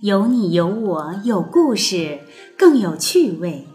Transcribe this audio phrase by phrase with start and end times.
[0.00, 2.20] 有你有我有故事，
[2.56, 3.66] 更有趣味。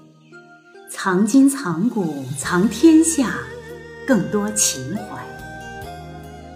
[0.89, 3.33] 藏今藏古藏天下，
[4.07, 5.21] 更多情怀。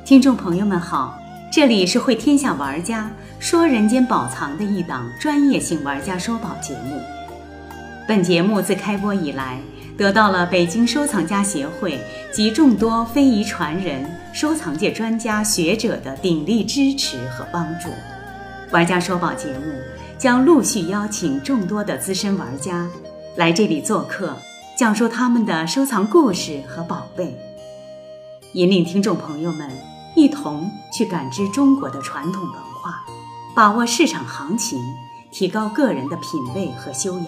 [0.05, 1.19] 听众朋友们好，
[1.51, 7.01] 这里是会天下玩家说人间宝藏的一档专业性玩家说宝节目。
[8.07, 9.59] 本节目自开播以来，
[9.97, 11.99] 得到了北京收藏家协会
[12.31, 17.89] 及众多非遗传人、收藏界专家学者的鼎力支持和帮助。
[18.71, 19.73] 玩家说宝节目
[20.17, 22.89] 将陆续邀请众多的资深玩家
[23.37, 24.35] 来这里做客，
[24.77, 27.37] 讲述他们的收藏故事和宝贝，
[28.53, 29.71] 引领听众朋友们
[30.15, 33.05] 一同去感知中国的传统文化，
[33.55, 34.77] 把握市场行情，
[35.31, 37.27] 提高个人的品味和修养。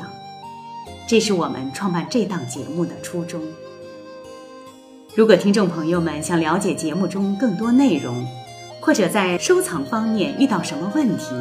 [1.08, 3.42] 这是我们创办这档节目的初衷。
[5.16, 8.26] 如果听众朋友们想了解节目中更多内容，
[8.82, 11.36] 或者在收藏方面遇到什么问题，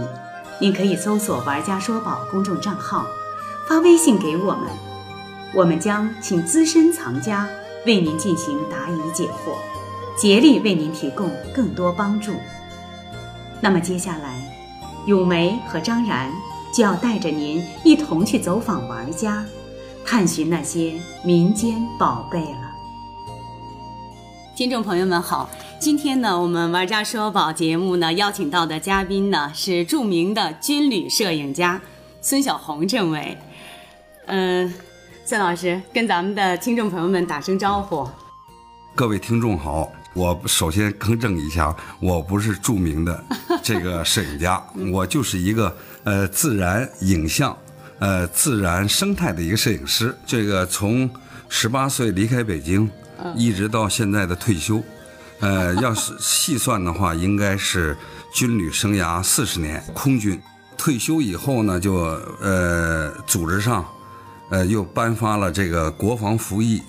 [0.61, 3.07] 您可以搜索“玩家说宝”公众账号，
[3.69, 4.69] 发微信给我们，
[5.55, 7.49] 我们将请资深藏家
[7.87, 9.57] 为您进行答疑解惑，
[10.21, 12.33] 竭力为您提供更多帮助。
[13.61, 14.43] 那么接下来，
[15.07, 16.33] 咏梅和张然
[16.75, 19.45] 就要带着您一同去走访玩家，
[20.05, 22.73] 探寻那些民间宝贝了。
[24.57, 25.49] 听众朋友们好。
[25.81, 31.81] 今天呢，我们玩家说宝节目呢邀请到的嘉宾呢是著名的军旅摄影家
[32.21, 33.39] 孙小红政委。
[34.27, 34.75] 嗯，
[35.25, 38.07] 孙老师跟咱们的听众朋友们打声招呼。
[38.97, 43.25] 各位听众好，我首先更正一下，我不是著名的
[43.63, 44.61] 这个摄影家，
[44.93, 47.57] 我就是一个呃自然影像
[48.01, 50.13] 呃自然生态的一个摄影师。
[50.27, 51.09] 这个从
[51.49, 52.91] 十八岁离开北京，
[53.37, 54.83] 一直到现在的退休。
[55.41, 57.97] 呃，要是细算的话，应该是
[58.35, 59.81] 军旅生涯四十年。
[59.95, 60.41] 空军
[60.77, 61.95] 退休以后呢，就
[62.41, 63.87] 呃组织上，
[64.51, 66.83] 呃又颁发了这个国防服役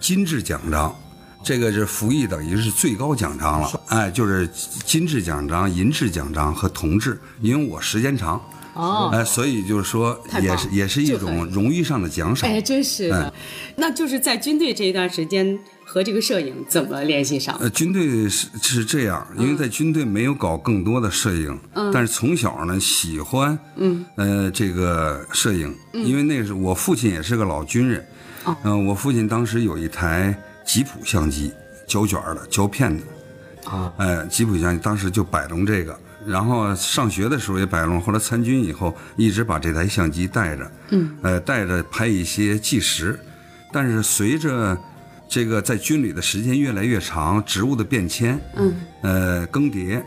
[0.00, 0.94] 金质奖章，
[1.42, 3.80] 这个是服役等于是最高奖章了。
[3.88, 4.48] 哎，就是
[4.84, 8.40] 金质奖章、银质奖章和铜质，因为我时间长，
[8.74, 12.48] 哦，哎，所以就是说也是也是一种荣誉上的奖赏。
[12.48, 13.34] 哎，真是的，
[13.74, 15.58] 那就是在军队这一段时间。
[15.92, 17.56] 和这个摄影怎么联系上？
[17.58, 28.06] 呃，军队是是这样，因为在军队没有搞更多的摄影，嗯，但是从小呢喜欢，嗯，呃，这个摄影，因为那是我父亲也是个老军人，
[28.44, 30.32] 哦，嗯，我父亲当时有一台
[30.64, 31.52] 吉普相机，
[31.88, 43.18] 胶卷的、胶片的，啊，哎，吉普相机当时就摆弄这个，然后上学的时候也摆弄，后来参军以后一直把这台相机带着，嗯，呃，带着拍一些纪实，
[43.72, 44.78] 但是随着
[45.30, 50.02] 这个在军旅的时间越来越长，职务的变迁，嗯，呃，更迭，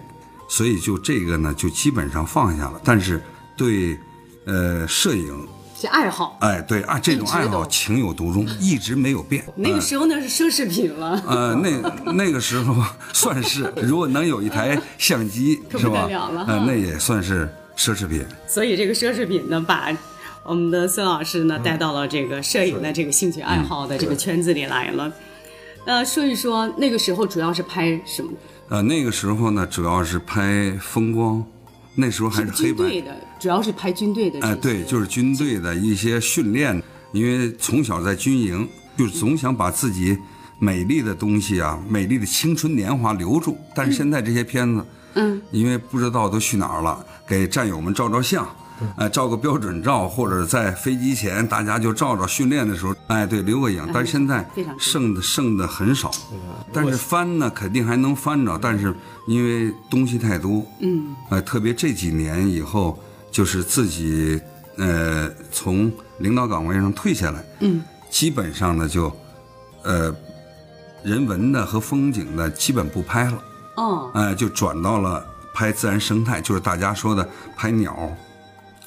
[0.49, 2.81] 所以就这个呢，就基本上放下了。
[2.83, 3.21] 但是
[3.55, 3.97] 对，
[4.45, 5.47] 呃，摄影
[5.79, 9.45] 这爱好，哎，对啊，这种爱好情有独钟，一直没有变。
[9.55, 11.23] 那个时候那是奢侈品了。
[11.25, 12.75] 呃，那那个时候
[13.13, 16.05] 算是，如果能有一台相机，是吧？
[16.49, 18.25] 嗯，那也算是奢侈品。
[18.45, 19.89] 所以这个奢侈品呢，把。
[20.45, 25.11] 我们的孙老师呢，带到了这个摄影的这个兴趣爱好的这个圈子里来了。
[25.85, 28.31] 呃，说一说那个时候主要是拍什么？
[28.69, 31.43] 呃，那个时候呢，主要是拍风光。
[31.95, 34.39] 那时候还是黑白的，主要是拍军队的。
[34.41, 36.81] 哎，对，就是军队的一些训练。
[37.11, 38.67] 因为从小在军营，
[38.97, 40.17] 就总想把自己
[40.57, 43.55] 美丽的东西啊，美丽的青春年华留住。
[43.75, 44.83] 但是现在这些片子，
[45.13, 48.43] 嗯，因为不知道都去哪儿了，给战友们照照相。
[48.97, 53.87] 哎，照个标准照，或者在飞机前大家就照照训练的时候，哎，对，留个影。
[53.93, 54.45] 但是现在
[54.77, 56.11] 剩的剩的很少，
[56.71, 58.93] 但是翻呢肯定还能翻着，但是
[59.27, 62.99] 因为东西太多，嗯，呃，特别这几年以后，
[63.31, 64.41] 就是自己
[64.77, 69.11] 呃从领导岗位上退下来，嗯，基本上呢就
[69.83, 70.13] 呃
[71.03, 73.43] 人文的和风景的基本不拍了，
[73.75, 78.11] 哦，哎，就转到了拍自然生态，就是大家说的拍鸟。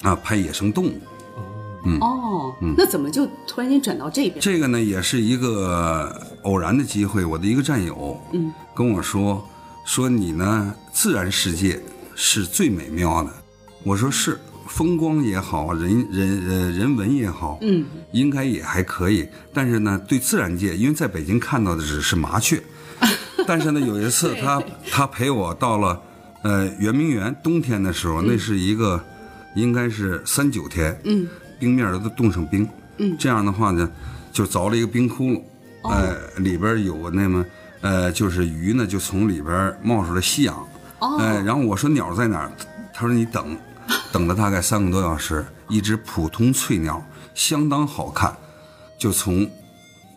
[0.01, 1.01] 啊，拍野生动物。
[1.85, 4.41] 嗯哦，那怎么就突然间转到这边？
[4.41, 7.23] 这个呢，也是一个偶然的机会。
[7.23, 9.47] 我的一个战友，嗯，跟我说，
[9.85, 11.81] 说你呢，自然世界
[12.13, 13.31] 是最美妙的。
[13.83, 19.25] 我说是，风光也好，人人呃人文也好，嗯，应该也还可以。
[19.53, 22.61] 但是呢，对自然界，因为在北京看到的只是麻雀，
[23.47, 24.61] 但是呢，有一次他
[24.91, 26.01] 他陪我到了
[26.41, 29.01] 呃圆明园，冬天的时候，那是一个。
[29.57, 31.27] 应该是三九天，嗯，
[31.59, 33.89] 冰面都冻成冰，嗯，这样的话呢，
[34.31, 35.31] 就凿了一个冰窟
[35.81, 37.43] 窿，哎，里边有那么，
[37.81, 40.55] 呃，就是鱼呢，就从里边冒出来吸氧，
[40.99, 42.51] 哦，哎，然后我说鸟在哪儿？
[42.93, 43.57] 他说你等，
[44.13, 48.35] 等了大概三个多小时，一只普通翠鸟，相当好看，
[48.99, 49.49] 就从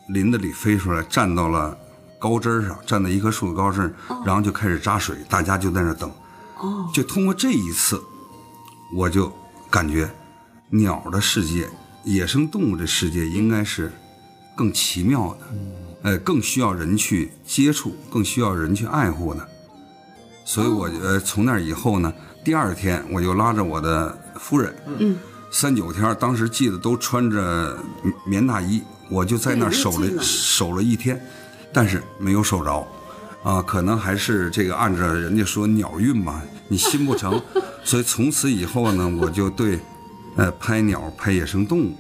[0.09, 1.77] 林子里飞出来，站到了
[2.19, 3.93] 高枝儿上，站在一棵树的高枝儿，
[4.27, 6.11] 然后就开始扎水，大家就在那等。
[6.59, 7.99] 哦，就通过这一次，
[8.95, 9.33] 我就
[9.69, 10.09] 感觉
[10.71, 11.69] 鸟的世界、
[12.05, 13.93] 野生动物的世界应该是
[14.57, 15.47] 更奇妙的，
[16.03, 19.49] 呃，更需要人去接触，更需要人去爱护的。
[20.45, 22.13] 所以我呃从那以后呢，
[22.45, 25.17] 第二天我就拉着我的夫人，嗯，
[25.53, 27.79] 三九天当时记得都穿着
[28.27, 31.21] 棉大衣，我就在那儿守了守了一天，
[31.73, 32.87] 但是没有守着。
[33.43, 37.41] 啊，可能还是这个按照人家说鸟运嘛，你心不成，
[37.83, 39.81] 所以从此以后呢，我就对，
[40.37, 41.97] 呃，拍鸟、拍野生动物，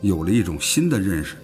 [0.00, 1.36] 有了一种新的认识，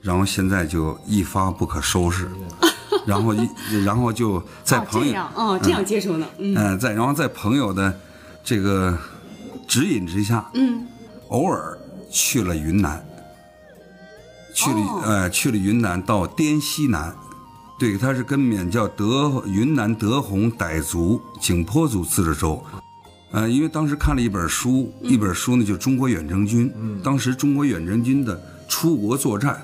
[0.00, 2.26] 然后现在就一发不可收拾，
[3.06, 3.46] 然后一，
[3.84, 7.94] 然后就在朋友，哦，这样接触呢，嗯，在然后在朋友的
[8.42, 8.98] 这个
[9.68, 10.86] 指引之下，嗯，
[11.28, 11.78] 偶尔
[12.10, 13.04] 去了云南，
[14.54, 17.14] 去了，呃，去了云南到滇西南。
[17.78, 22.64] 对，他是跟缅叫德云南德宏傣族景颇族自治州，
[23.32, 26.98] 呃，因为当时看了一本书，一本书呢就中国远征军，嗯。
[27.02, 29.60] 当时中国远征军的出国作战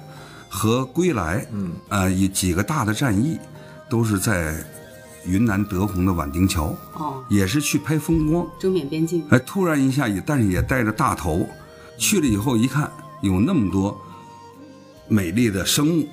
[0.47, 3.39] 和归来，嗯，呃，以几个大的战役
[3.89, 4.63] 都是在
[5.25, 11.49] 云南德宏的畹町桥，哦，也是去拍风光，中缅边境，哎，突然一下也，但是也带着大头，
[11.97, 12.93] 去了以后一看，
[13.23, 13.99] 有那么多
[15.09, 16.07] 美丽的生物。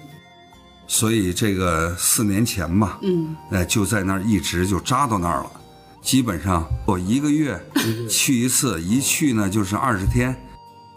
[0.92, 5.52] 所以这个四年前吧，嗯，哎，就在那儿一直就扎到那儿了，
[6.02, 7.64] 基本上我一个月
[8.10, 10.36] 去一次，一去呢就是二十天，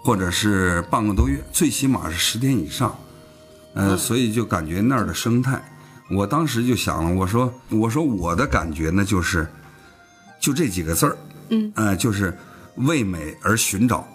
[0.03, 2.99] 或者是半个多月，最起码是十天以上，
[3.75, 5.62] 呃，所以就感觉那儿的生态，
[6.11, 9.47] 我当时就想了，我说我说我的感觉呢就是，
[10.41, 11.19] 就这几个字儿，
[11.50, 12.35] 嗯，呃，就是
[12.77, 14.09] 为美而寻找，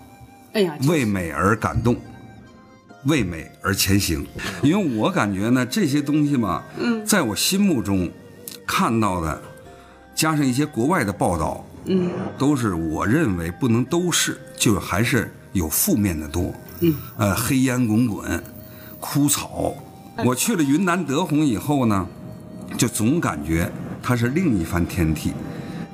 [0.54, 1.96] 哎呀，为美而感动。
[3.08, 4.26] 为美而前行，
[4.62, 8.10] 因为我感觉呢，这些东西嘛，嗯，在我心目中
[8.66, 9.42] 看到的，
[10.14, 18.44] 加上一些国外的报道，嗯，都是我认为不能都是，就还是有负面的多，嗯，呃，黑烟滚滚，
[19.00, 19.74] 枯草。
[20.26, 22.08] 我去了云南德宏以后呢，
[22.78, 23.72] 就总感觉
[24.02, 25.32] 它是另一番天地。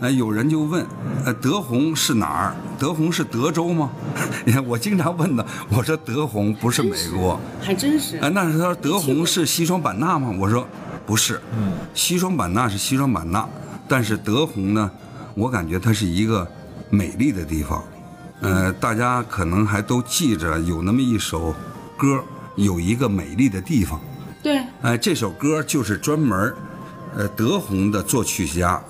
[0.04, 0.86] 呃，有人就问，
[1.24, 2.56] 呃，德宏是哪儿？
[2.78, 3.90] 德宏是德州吗？
[4.44, 8.18] 你看，我经常问的，我说德宏不是美国，还真是。
[8.18, 10.36] 哎，那他说德宏是西双版纳吗？
[10.38, 10.68] 我说
[11.06, 13.48] 不是，嗯，西双版纳是西双版纳，
[13.88, 14.92] 但是德宏呢，
[15.36, 16.46] 我感觉它是一个
[16.90, 17.82] 美丽的地方。
[18.42, 21.56] 呃，大家可能还都记着有那么一首
[21.96, 22.22] 歌，
[22.58, 23.98] 有一个美丽的地方。
[24.42, 24.62] 对。
[24.82, 26.54] 哎，这首歌就是专门，
[27.16, 28.84] 呃，德宏的作曲家。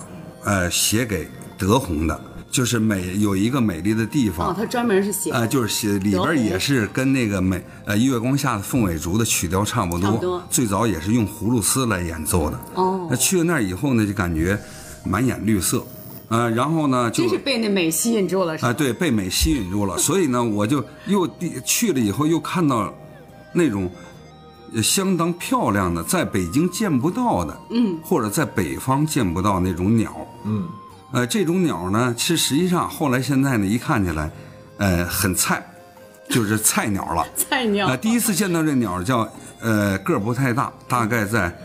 [0.44, 2.20] 呃，写给德宏的，
[2.50, 4.50] 就是美有一个美丽的地方。
[4.50, 5.30] 哦，他专门是写。
[5.30, 10.10] 呃，就是写里边也是跟那个美呃月光下的凤尾竹的曲调差不多。
[10.10, 10.42] 差不多。
[10.50, 12.60] 最早也是用葫芦丝来演奏的。
[12.74, 13.08] 哦。
[13.10, 14.58] 那去了那儿以后呢，就感觉
[15.02, 15.84] 满眼绿色，
[16.28, 17.24] 呃，然后呢就。
[17.24, 18.68] 真是被那美吸引住了，是吧？
[18.68, 21.28] 啊，对，被美吸引住了，所以呢，我就又
[21.64, 22.92] 去了以后又看到
[23.52, 23.90] 那种。
[24.82, 30.68] 相当漂亮的，在北京见不到的，嗯，或者在北方见不到那种鸟，嗯，
[31.12, 34.30] 呃，这种鸟呢，其实实际上后来现在呢，一看起来，
[34.78, 35.64] 呃，很菜，
[36.28, 37.26] 就是菜鸟了。
[37.36, 37.86] 菜鸟。
[37.88, 39.28] 啊，第一次见到这鸟叫，
[39.60, 41.56] 呃，个儿不太大，大概在，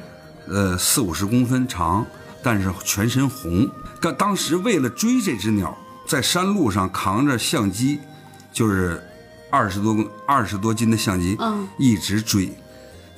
[0.47, 2.05] 呃，四五十公分长，
[2.43, 3.67] 但是全身红。
[4.01, 5.75] 当当时为了追这只鸟，
[6.05, 7.99] 在山路上扛着相机，
[8.53, 9.03] 就是
[9.49, 12.53] 二十多公二十多斤的相机，嗯，一直追。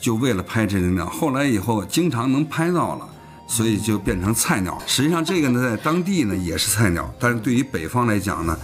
[0.02, 3.08] 就为了拍这只鸟，后来以后经常能拍到了，
[3.48, 4.82] 所以就变成菜鸟。
[4.88, 8.58] 实际上这个呢，在当地呢也是菜鸟，但是对于北方来讲呢，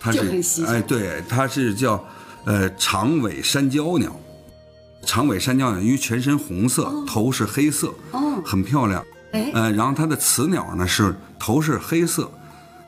[0.00, 2.02] 它是哎，对，它是叫
[2.46, 4.10] 呃长尾山椒鸟。
[5.04, 9.04] 长尾山椒鸟因为全身红色，头是黑色，哦，很漂亮。
[9.32, 12.30] 哎，呃，然后它的雌鸟呢是头是黑色，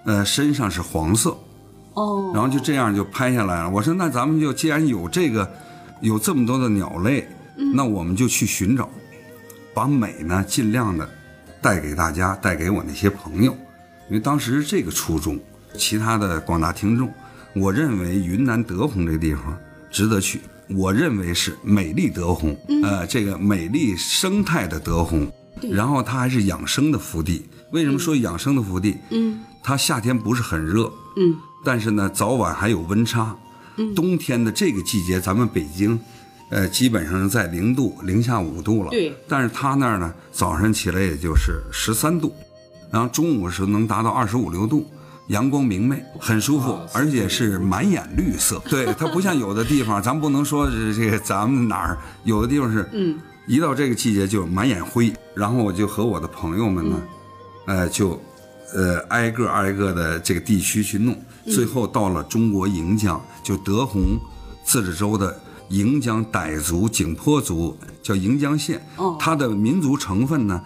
[0.05, 1.37] 呃，身上是黄色。
[1.93, 3.69] 哦，然后就这样就拍下来了。
[3.69, 5.47] 我说那咱们就既然有这个，
[6.01, 7.29] 有这么多的鸟类。
[7.57, 8.89] 那我们就去寻找，
[9.75, 11.09] 把美呢尽量的
[11.61, 13.53] 带给大家，带给我那些朋友，
[14.09, 15.39] 因为当时这个初衷。
[15.75, 17.11] 其他的广大听众，
[17.55, 19.59] 我认为云南德宏这个地方
[19.91, 25.33] 值得去，我认为是美丽德宏，呃，这个美丽生态的德宏，
[25.63, 27.47] 然后它还是养生的福地。
[27.71, 28.99] 为什么说养生的福地？
[29.09, 33.35] 嗯，它夏天不是很热，嗯，但是呢早晚还有温差，
[33.79, 35.99] 嗯，冬天的这个季节，咱们北京。
[36.53, 38.91] 呃，基本上在零度、零下五度了。
[38.91, 39.13] 对。
[39.27, 42.31] 但是他那儿呢，早上起来也就是十三度，
[42.91, 44.87] 然后中午时候能达到二十五六度，
[45.29, 48.61] 阳光明媚，很舒服，而且是满眼绿色。
[48.69, 55.11] 对，它不像有的地方，咱不能说是这个咱们哪儿有的地方是，嗯，一到这个季节就满眼灰。
[55.35, 57.03] 然后我就和我的朋友们呢，
[57.67, 58.21] 呃，就，
[58.75, 61.17] 呃，挨个挨个的这个地区去弄，
[61.47, 64.19] 最后到了中国盈江，就德宏
[64.67, 65.35] 自治州的
[65.73, 68.81] 盈江傣族景颇族，叫盈江县。
[68.97, 70.63] 哦，它的民族成分呢，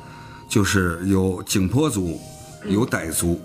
[0.49, 2.19] 就是有景颇族，
[2.69, 3.41] 有傣族。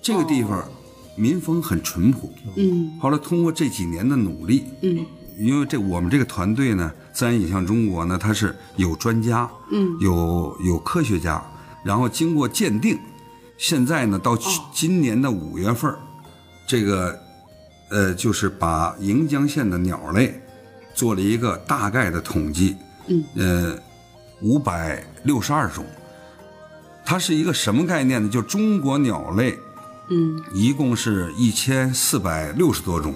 [0.00, 0.66] 这个地方
[1.14, 2.32] 民风很淳朴。
[2.56, 2.98] 嗯。
[2.98, 5.04] 后来通过这几年的努力，嗯，
[5.38, 11.42] 因为这我们这个团队呢，自然影像中国呢，它是有专家，嗯，有有科学家，
[11.84, 12.98] 然后经过鉴定，
[13.58, 14.38] 现在呢，到
[14.72, 15.94] 今年的五月份，
[16.66, 17.18] 这个，
[17.90, 20.40] 呃，就是把盈江县的鸟类
[20.94, 22.76] 做了一个大概的统计，
[23.08, 23.78] 嗯，呃，
[24.40, 25.84] 五百六十二种。
[27.04, 28.30] 它是一个什么概念呢？
[28.30, 29.58] 就中国鸟类。
[30.10, 33.14] 嗯，一共是一千四百六十多种，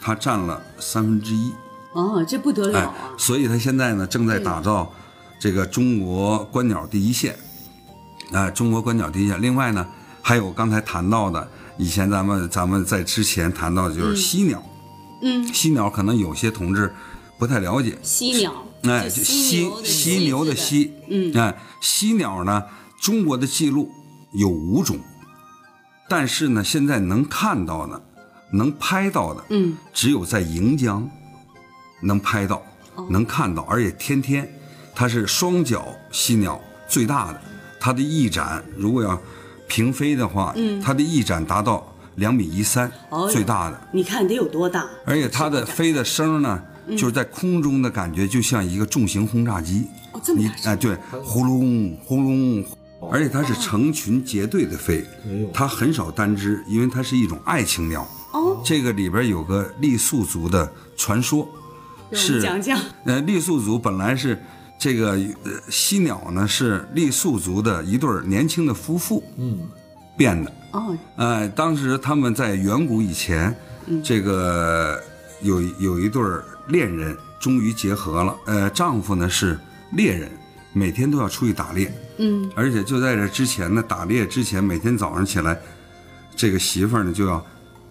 [0.00, 1.52] 它占了三分之一。
[1.92, 2.94] 哦，这不得了啊！
[3.18, 4.92] 所以它现在呢，正在打造
[5.40, 7.36] 这个中国观鸟第一线。
[8.32, 9.42] 啊，中国观鸟第一线。
[9.42, 9.84] 另外呢，
[10.22, 14.62] 还有刚才谈到的，以前咱们咱们在之前谈到的就是犀鸟。
[14.64, 14.69] 嗯，
[15.52, 16.94] 犀鸟可能有些同志
[17.38, 17.98] 不太了解。
[18.02, 20.92] 犀鸟，哎，就犀犀牛的犀。
[21.08, 22.64] 嗯，哎，犀鸟呢，
[23.00, 23.90] 中国的记录
[24.32, 24.98] 有五种。
[26.08, 28.02] 但是呢，现在能看到的、
[28.52, 31.08] 能拍到的，嗯，只有在盈江
[32.02, 32.62] 能拍到、
[33.08, 34.52] 能看到，而且天天，
[34.94, 37.40] 它是双脚犀鸟最大的，
[37.78, 39.20] 它的翼展如果要
[39.68, 42.92] 平飞的话，嗯，它的翼展达到两米一三，
[43.32, 43.80] 最大的。
[43.90, 44.86] 你看得有多大？
[45.04, 49.88] 而且它的飞的声呢，就是在空中的感觉就像一个重型轰炸机。
[50.12, 50.70] 哦，这么大。
[50.70, 52.64] 哎，对，呼隆呼隆。
[53.10, 55.02] 而且它是成群结队的飞，
[55.54, 58.06] 它很少单只，因为它是一种爱情鸟。
[58.32, 61.48] 哦，这个里边有个傈僳族的传说，
[62.12, 62.78] 是讲讲。
[63.06, 64.38] 呃，傈僳族本来是
[64.78, 69.60] 这个呃犀鸟呢，是傈僳族的一对年轻的夫妇嗯
[70.14, 70.52] 变的。
[70.72, 73.54] 哦，呃，当时他们在远古以前，
[74.04, 75.02] 这个
[75.42, 76.22] 有有一对
[76.68, 78.36] 恋人终于结合了。
[78.46, 79.58] 呃，丈夫呢是
[79.92, 80.30] 猎人。
[80.72, 85.58] 每天都要出去打猎，嗯，而且就在这之前呢，打猎之前，每天早上起来，
[86.36, 87.44] 这个媳妇儿呢就要，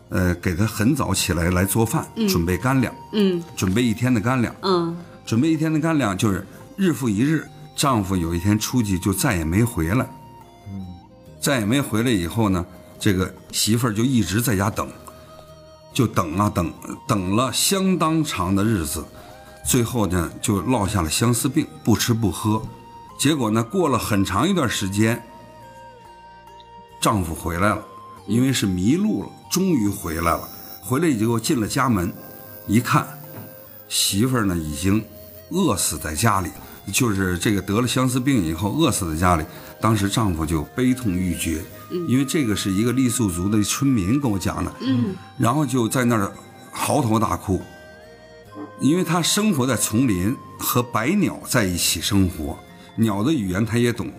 [0.07, 4.95] 呃，给他很早起来来做饭，准备干粮，嗯，准备一天的干粮，嗯，
[5.25, 7.45] 准备一天的干粮就是日复一日，
[7.75, 10.18] 丈夫有一天出去就再也没回来，嗯，
[11.39, 12.65] 再也没回来以后呢，
[12.99, 14.89] 这个媳妇儿就一直在家等，
[15.93, 16.71] 就等啊等，
[17.07, 19.05] 等了相当长的日子。
[19.65, 22.61] 最后呢，就落下了相思病，不吃不喝，
[23.19, 25.21] 结果呢，过了很长一段时间，
[26.99, 27.85] 丈夫回来了，
[28.25, 30.47] 因为是迷路了，终于回来了。
[30.81, 32.11] 回来以后进了家门，
[32.65, 33.07] 一看，
[33.87, 35.05] 媳妇儿呢已经
[35.51, 36.55] 饿死在家里了，
[36.91, 39.45] 就是这个得了相思病以后饿死在家里。
[39.81, 41.63] 当时丈夫就悲痛欲绝，
[42.07, 46.31] 因为这个是一个傈僳族的村民跟我讲的，嗯，然后就在那儿
[46.71, 47.61] 嚎啕大哭。
[48.81, 52.57] 因为他生活在丛林，和白鸟在一起生活，
[52.95, 54.09] 鸟的语言他也懂。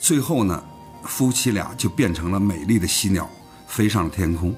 [0.00, 0.62] 最后呢，
[1.04, 3.28] 夫妻俩就变成了美丽的犀鸟，
[3.66, 4.54] 飞上了天空。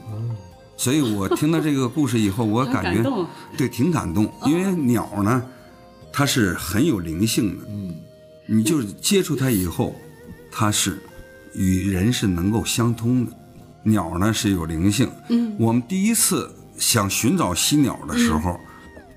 [0.77, 3.03] 所以我听到这个故事以后，我感觉
[3.57, 4.31] 对挺感动。
[4.45, 5.43] 因为鸟呢，
[6.17, 7.65] 它是很有灵性的。
[7.69, 7.93] 嗯，
[8.47, 9.97] 你就是接触它以后，
[10.53, 11.03] 它是
[11.55, 13.33] 与人是能够相通的。
[13.83, 15.11] 鸟呢是有灵性。
[15.29, 18.59] 嗯，我们第一次想寻找犀鸟的时候。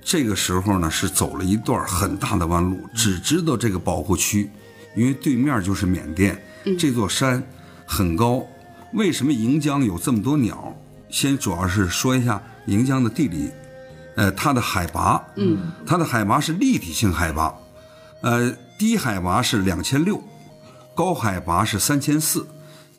[0.10, 4.50] 这个时候呢，是走了一段很大的弯路，只知道这个保护区，
[4.96, 6.42] 因为对面就是缅甸，
[6.80, 7.44] 这座山
[7.86, 8.42] 很高。
[8.94, 10.74] 为什么盈江有这么多鸟？
[11.10, 13.50] 先主要是说一下盈江的地理，
[14.18, 17.54] 呃，它的海拔，嗯，它的海拔是立体性海拔，
[18.22, 20.20] 呃，低海拔是两千六，
[20.96, 22.48] 高海拔是三千四，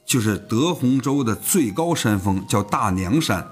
[0.06, 3.44] 就是德宏州的最高山峰叫大娘山。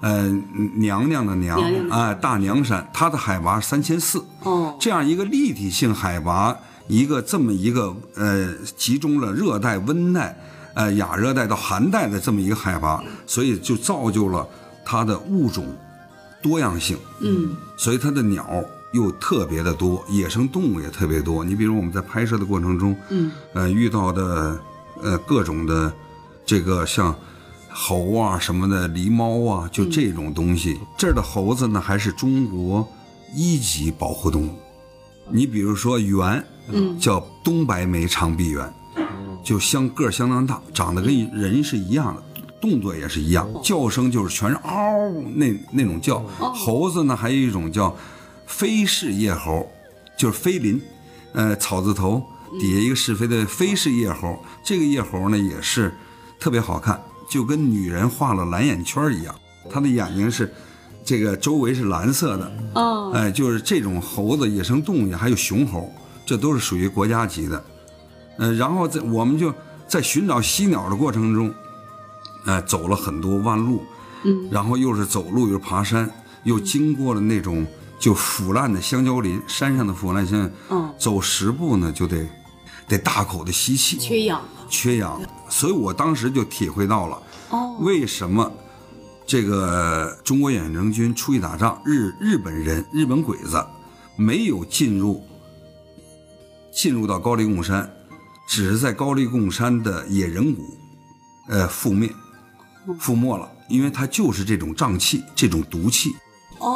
[0.00, 0.28] 呃，
[0.76, 4.24] 娘娘的娘，哎，大娘山，它的海拔三千四。
[4.44, 6.56] 哦，这样一个立体性海拔，
[6.86, 10.38] 一个这么一个呃，集中了热带、温带、
[10.74, 14.48] 呃亚热带到寒带的这么一个海拔，所以就造就了
[14.84, 15.66] 它的物种
[16.42, 16.96] 多样性。
[17.20, 21.44] 嗯，所以它的鸟又特别的多，野生动物也特别多。
[21.44, 24.60] 你比如我们在拍摄的过程中，嗯，呃，遇到的
[25.02, 25.92] 呃各种的
[26.44, 27.14] 这个像。
[27.80, 30.80] 猴啊什么的，狸猫啊，就这种东西。
[30.96, 32.88] 这儿的猴子呢，还是中国
[33.36, 34.58] 一级保护动物。
[35.30, 38.74] 你比如说猿，嗯，叫东白眉长臂猿，
[39.44, 42.22] 就相个儿相当大，长得跟人是一样的，
[42.60, 46.18] 动作也是一样，叫声就是全是嗷那那种叫。
[46.38, 47.96] 猴子呢，还有一种叫
[48.46, 49.68] 飞氏叶猴，
[50.16, 50.80] 就是飞林，
[51.32, 52.22] 呃，草字头
[52.58, 54.38] 底下一个是非的飞氏叶猴。
[54.64, 55.94] 这个叶猴呢也是
[56.40, 57.00] 特别好看，
[57.30, 59.34] 就跟女人画了蓝眼圈一样，
[59.70, 60.52] 它的眼睛是
[61.04, 62.52] 这个周围是蓝色的。
[62.74, 65.92] 哦，哎，就是这种猴子，野生动物还有雄猴，
[66.26, 67.64] 这都是属于国家级的。
[68.38, 69.52] 呃，然后在我们就
[69.86, 71.52] 在寻找犀鸟的过程中，
[72.44, 73.82] 哎，走了很多弯路，
[74.24, 76.10] 嗯，然后又是走路又是爬山，
[76.44, 77.66] 又经过了那种
[77.98, 82.26] 就腐烂的香蕉林，山上的腐烂香，嗯，走十步呢就得
[82.86, 84.40] 得大口的吸气，缺氧。
[84.70, 85.18] 缺氧，
[85.48, 88.52] 所以我当时就体会到了，哦，为什么
[89.26, 93.64] 这个中国远征军出去打仗，日日本人日本鬼子
[94.14, 95.22] 没有进入
[96.70, 97.90] 进入到高黎贡山，
[98.46, 100.62] 只是在高黎贡山的野人谷，
[101.48, 102.10] 呃覆灭
[103.00, 106.10] 覆没了，因为它就是这种瘴气，这种毒气，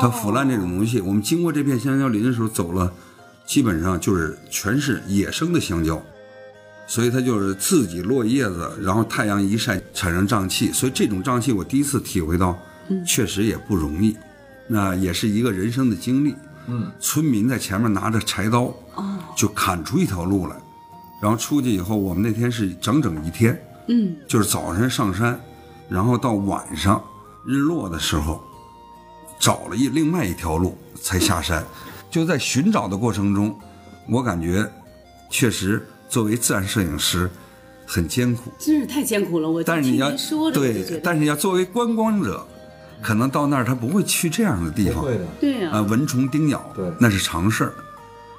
[0.00, 1.00] 它腐烂这种东西。
[1.00, 2.92] 我们经过这片香蕉林的时候，走了，
[3.46, 6.02] 基本上就是全是野生的香蕉。
[6.84, 12.58] 所以它就是自己落叶子，然后太阳一晒产生瘴气，所以这种瘴气我第一次体会到，
[13.06, 14.14] 确实也不容易，
[14.66, 16.34] 那也是一个人生的经历。
[16.66, 20.56] 嗯，村民在前面拿着柴刀，哦，就砍出一条路来，
[21.22, 25.40] 然后出去以后，我们那天是整整一天，嗯，就是早晨上山，
[25.92, 27.02] 然后到晚上
[27.44, 28.42] 日落的时候，
[29.38, 31.62] 找了一另外一条路才下山，
[32.10, 33.54] 就在寻找的过程中，
[34.08, 34.66] 我感觉
[35.28, 35.86] 确实。
[36.08, 37.30] 作为自然摄影师，
[37.86, 39.50] 很艰苦，真是太艰苦了。
[39.50, 42.46] 我但是你要说对，但是要作为观光者，
[43.00, 47.72] 可能到那儿他不会去这样的地方，对的，对啊，蚊虫叮咬，对，那是常事儿。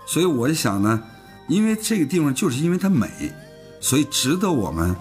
[0.06, 1.02] 所以我想呢，
[1.48, 3.10] 因为这个地方就是因为它美，
[3.82, 4.96] 所以值得我们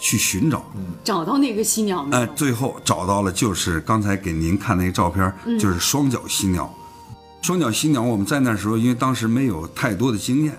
[0.00, 0.64] 去寻找，
[1.04, 2.04] 找到那个犀鸟。
[2.10, 6.72] 哎，最后找到了，就是刚才给您看那个照片，就是双脚犀鸟。
[7.42, 10.58] 双脚犀鸟，我们在那时候，因为当时没有太多的经验。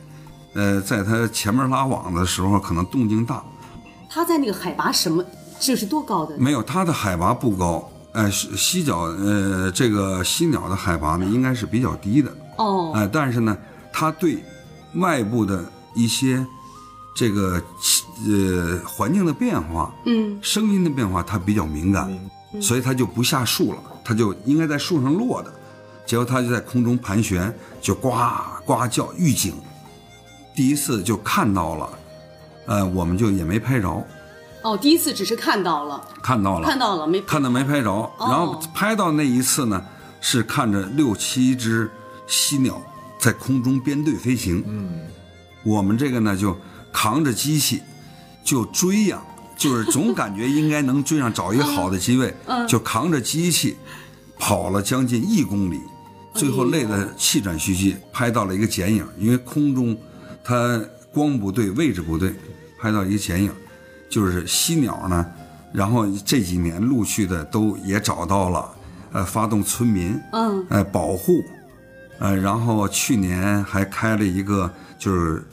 [0.53, 3.43] 呃，在它前面拉网的时候，可能动静大。
[4.09, 5.23] 它在那个海拔什么？
[5.59, 6.37] 这是多高的？
[6.37, 7.89] 没有，它的海拔不高。
[8.13, 12.35] 哎，犀角，呃，这个犀鸟的海拔呢，应该是比较低的。
[12.57, 12.91] 哦。
[12.93, 13.57] 哎，但是呢，
[13.93, 14.43] 它对
[14.95, 15.63] 外部的
[15.95, 16.45] 一些
[17.15, 17.61] 这个
[18.27, 22.11] 呃环境的变化，嗯，声音的变化，它比较敏感，
[22.61, 25.51] 所以它就不下树了，它就应该在树上落的。
[26.05, 28.11] 结果它就在空中盘旋，就呱
[28.65, 29.53] 呱叫，预警。
[30.53, 31.89] 第一次就看到了，
[32.65, 34.05] 呃，我们就也没拍着。
[34.63, 38.11] 哦，第一次只是看到了，看到了，看到了，没看到没拍着。
[38.19, 39.83] 然后拍到那一次呢，
[40.19, 41.89] 是看着六七只
[42.27, 42.81] 犀鸟
[43.17, 44.63] 在空中编队飞行。
[44.67, 45.07] 嗯，
[45.63, 46.55] 我们这个呢就
[46.91, 47.81] 扛着机器
[48.43, 49.21] 就追呀，
[49.57, 52.33] 就是总感觉应该能追上，找一个好的机位，
[52.67, 53.77] 就 扛着机器
[54.39, 55.79] 跑了将近一公里，
[56.33, 59.97] 最后累得气喘吁吁，拍到了一个剪影，因为空中。
[60.43, 62.33] 它光不对，位置不对，
[62.79, 63.51] 拍到一个剪影，
[64.09, 65.23] 就是犀鸟呢。
[65.71, 68.69] 然后这几年陆续的都也找到了，
[69.11, 71.43] 呃，发动村民，嗯，呃，保护，
[72.17, 75.43] 呃，然后去年还开了一个，就是，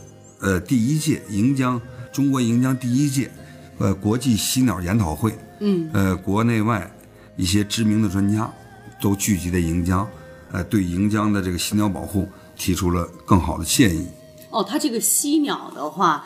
[0.40, 1.78] 呃，第一届盈江
[2.18, 3.30] 中国盈江第一届，
[3.78, 6.92] 呃，国际犀鸟研讨会，嗯，呃，国内外
[7.36, 8.52] 一些知名的专家
[9.00, 10.04] 都聚集在盈江，
[10.50, 14.08] 呃，对盈江的这个犀鸟保护提出了更好的建议。
[14.50, 16.24] 哦，它这个犀鸟的话，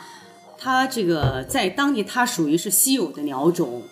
[0.57, 3.83] 它这个在当地它属于是稀有的鸟种，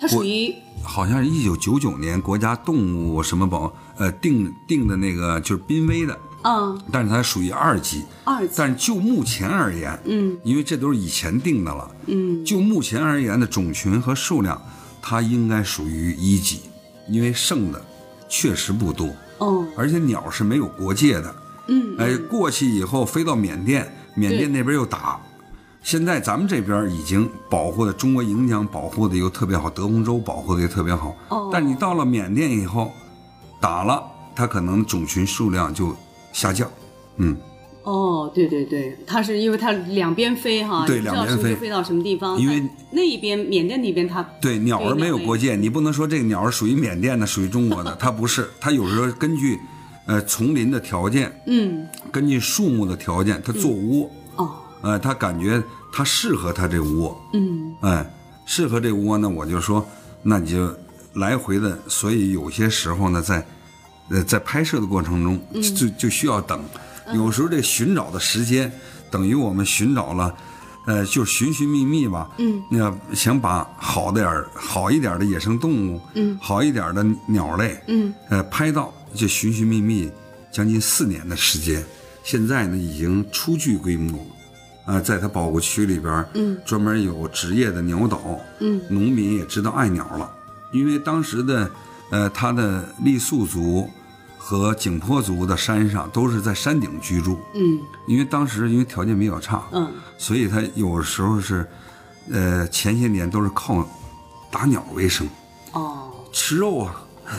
[0.00, 14.60] 它属于好像是一九九九年国家动物什么保呃定定的那个就是濒危的，嗯，但是它属于二级，二级，但是就目前而言，嗯，因为这都是以前定的了，嗯，就目前而言的种群和数量，
[15.00, 16.62] 它应该属于一级，
[17.08, 17.80] 因为剩的
[18.28, 21.34] 确实不多，哦，而且鸟是没有国界的。
[21.68, 25.20] 嗯，哎，过去以后飞到缅甸，缅甸那边又打，
[25.80, 31.14] 现在咱们这边已经保护的中国盈江保护的又特别好，德宏州保护的也特别好。
[31.28, 32.92] 哦，但你到了缅甸以后，
[33.60, 34.02] 打了，
[34.34, 35.94] 它可能种群数量就
[36.32, 36.70] 下降。
[37.16, 37.36] 嗯，
[37.82, 41.54] 哦，对对对，它是因为它两边飞哈，对，两边飞。
[41.54, 42.40] 飞到什么地方？
[42.40, 49.58] 因为那一边缅甸那边它对鸟儿没有国界，你不能说这个鸟儿属于缅甸的，属于中国的，它不是，它有时候根据。
[50.04, 58.04] 呃，丛林的条件，嗯，根据树木的条件，它做窝，哦，呃，它感觉它适合它这窝，嗯，哎，
[58.44, 59.86] 适合这窝呢，我就说，
[60.20, 60.68] 那你就
[61.14, 63.46] 来回的，所以有些时候呢，在，
[64.12, 65.40] 呃，在拍摄的过程中，
[65.74, 66.62] 就就需要等，
[67.14, 68.70] 有时候这寻找的时间
[69.10, 70.34] 等于我们寻找了，
[70.86, 80.10] 呃，就寻寻觅觅吧，嗯，那想把好点儿、好一点的野生动物，嗯，好一点的鸟类，嗯，呃，拍到就寻寻觅觅
[80.52, 81.82] 将近四年的时间，
[82.22, 84.18] 现在呢已经初具规模，
[84.84, 88.20] 啊，在它保护区里边，嗯，专门有职业的鸟导，
[88.60, 90.30] 嗯，农民也知道爱鸟了，
[90.70, 91.70] 因为当时的，
[92.10, 93.88] 呃，他的傈僳族。
[94.44, 97.78] 和景颇族的山上都是在山顶居住，嗯，
[98.08, 101.64] 因为当时因为条件比较差，嗯，所以他有时候是，
[102.28, 103.88] 呃，前些年都是靠
[104.50, 105.28] 打鸟为生，
[105.72, 107.02] 哦，吃肉啊，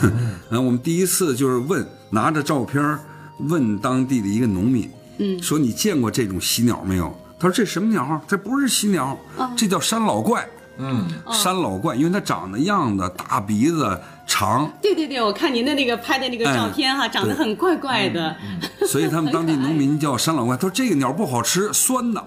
[0.50, 2.98] 嗯，我们第一次就是问，拿着照片
[3.38, 7.14] 问当地的一个农民，嗯，说你见过这种喜鸟没有？
[7.38, 8.18] 他说这什么鸟？
[8.26, 9.18] 这不是喜鸟，
[9.54, 14.00] 这叫山老怪，嗯，山老怪，因为它长得样子大鼻子。
[14.26, 18.34] 长，对对对，我看您的那个拍的那个照片哈，长得很怪怪的，
[18.88, 20.56] 所以他们当地农民叫山老怪。
[20.56, 22.24] 他说这个鸟不好吃，酸的。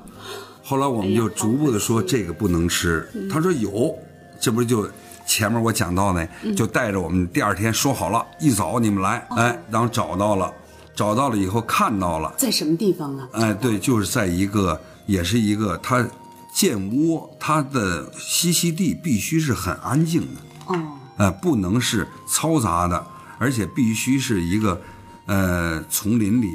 [0.64, 3.10] 后来我们就逐步的说这个不能吃。
[3.32, 3.94] 他说有，
[4.40, 4.88] 这不就
[5.26, 10.54] 前面我讲到呢，就带着我们第二天说好了，一早你们来，哎，然后找到了，
[10.96, 13.28] 找到了以后看到了，在什么地方啊？
[13.34, 16.08] 哎，对，就是在一个，也是一个，它
[16.58, 20.42] 建窝，它的栖息地必须是很安静的。
[20.66, 20.98] 哦。
[21.18, 23.06] 呃，不能是嘈杂的，
[23.38, 24.82] 而且必须是一个，
[25.28, 26.50] 呃，丛林里，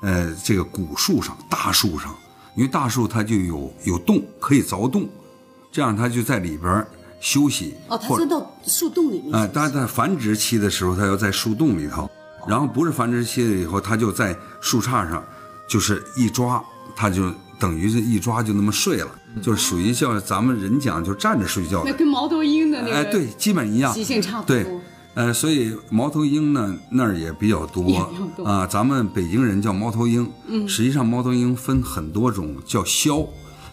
[0.00, 2.14] 呃，这个古树上、大树上，
[2.56, 5.06] 因为大树它就有有洞可以凿洞，
[5.70, 6.86] 这样它就在里边
[7.20, 7.74] 休息。
[7.88, 9.34] 哦，它钻到树洞里面。
[9.34, 12.10] 哎，它在繁殖期的时候，它要在树洞里头，
[12.48, 15.22] 然后不是繁殖期了以后，它就在树杈上，
[15.68, 16.64] 就是一抓，
[16.96, 19.10] 它就等于是一抓就那么睡了。
[19.40, 21.82] 就是属于叫咱们人讲，就站着睡觉。
[21.86, 24.56] 那跟猫头鹰的那个哎，对，基本一样，习性差不多。
[24.56, 24.66] 对，
[25.14, 28.10] 呃，所以猫头鹰呢那儿也比较多
[28.44, 28.66] 啊。
[28.66, 33.28] 咱们北京人叫猫头鹰，嗯，实际上猫头鹰分很多种，叫枭，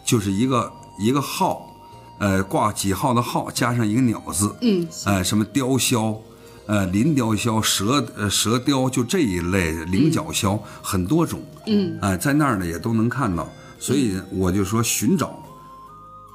[0.05, 1.75] 就是一个一个号，
[2.19, 6.17] 呃，挂几号的号，加上一个鸟字，嗯，哎，什么雕枭，
[6.65, 15.41] 呃，林雕枭，蛇呃蛇雕，就这一类菱角枭，很多种，嗯，哎，在那儿呢也都能看到，所以我就说寻找。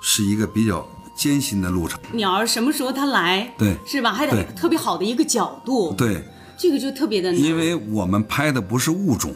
[0.07, 0.87] 是一个比较
[1.17, 1.99] 艰辛的路程。
[2.13, 3.51] 鸟儿什么时候它来？
[3.57, 4.13] 对，是吧？
[4.13, 5.95] 还得特别好的一个角度。
[5.95, 6.23] 对，
[6.59, 7.41] 这个就特别的难。
[7.41, 9.35] 因为我们拍的不是物种，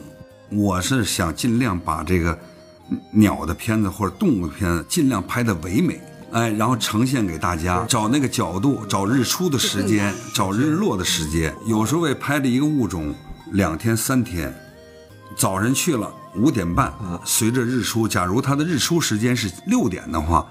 [0.50, 2.38] 我是想尽量把这个
[3.12, 5.98] 鸟的片子或者动物片子尽量拍的唯美，
[6.32, 7.86] 哎，然后呈现给大家。
[7.88, 11.54] 找那个角度，找日出的时间，找日落的时间。
[11.64, 13.14] 有时候为拍的一个物种，
[13.52, 14.54] 两天三天，
[15.34, 16.92] 早晨去了五点半，
[17.24, 18.06] 随着日出。
[18.06, 20.46] 假如它的日出时间是六点的话。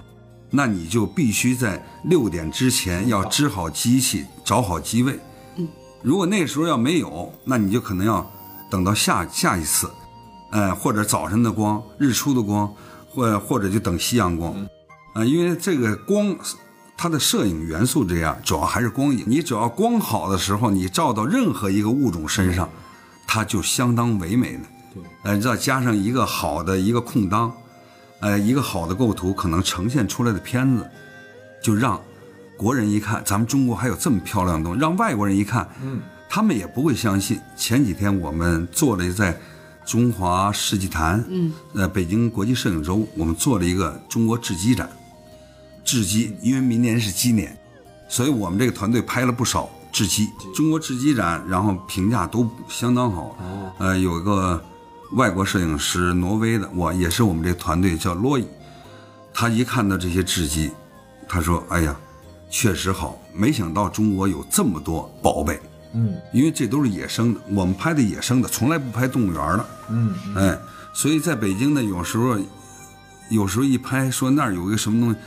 [0.50, 5.18] 那你就必须在六点之前要支好机器，找好机位。
[5.56, 5.68] 嗯，
[6.02, 8.30] 如果那时候要没有，那你就可能要
[8.70, 9.90] 等到下下一次，
[10.50, 12.72] 呃，或者早晨的光、日出的光，
[13.10, 14.54] 或或者就等夕阳光。
[15.14, 16.36] 啊，因为这个光，
[16.96, 19.24] 它的摄影元素这样，主要还是光影。
[19.26, 22.68] 你只要光好的时候，你照到任何一个物种身上，
[23.26, 24.60] 它就相当唯美的。
[24.94, 27.52] 对，呃，再加上一个好的一个空当。
[28.20, 30.88] 呃，一个好的构图可能呈现出来的片子，
[31.62, 32.00] 就让
[32.56, 37.40] 国人一看，咱们中国还有这么漂亮的东西；让外国人一看，嗯，他们也不会相信。
[37.56, 39.38] 前几天我们做了在
[39.86, 44.90] 中华世纪坛，嗯，呃，北京国际摄影周，我们做了一个中国制鸡展。
[45.84, 47.56] 制鸡，因为明年是鸡年，
[48.08, 50.28] 所以我们这个团队拍了不少制鸡。
[50.56, 53.36] 中国制鸡展，然后评价都相当好。
[53.38, 54.60] 哦，呃，有一个。
[55.12, 58.46] 外国摄影师，挪威的，我也是我们这团队叫洛伊，
[59.32, 60.70] 他一看到这些雉鸡，
[61.26, 61.96] 他说：“哎呀，
[62.50, 65.58] 确实好，没想到中国有这么多宝贝。”
[65.94, 69.66] 嗯，因为这都是野生的，我们拍的野生的，从来不拍动物园的。
[69.88, 70.58] 嗯，哎，
[70.92, 72.38] 所以在北京呢，有时候，
[73.30, 75.18] 有时候一拍说那儿有一个什么东西，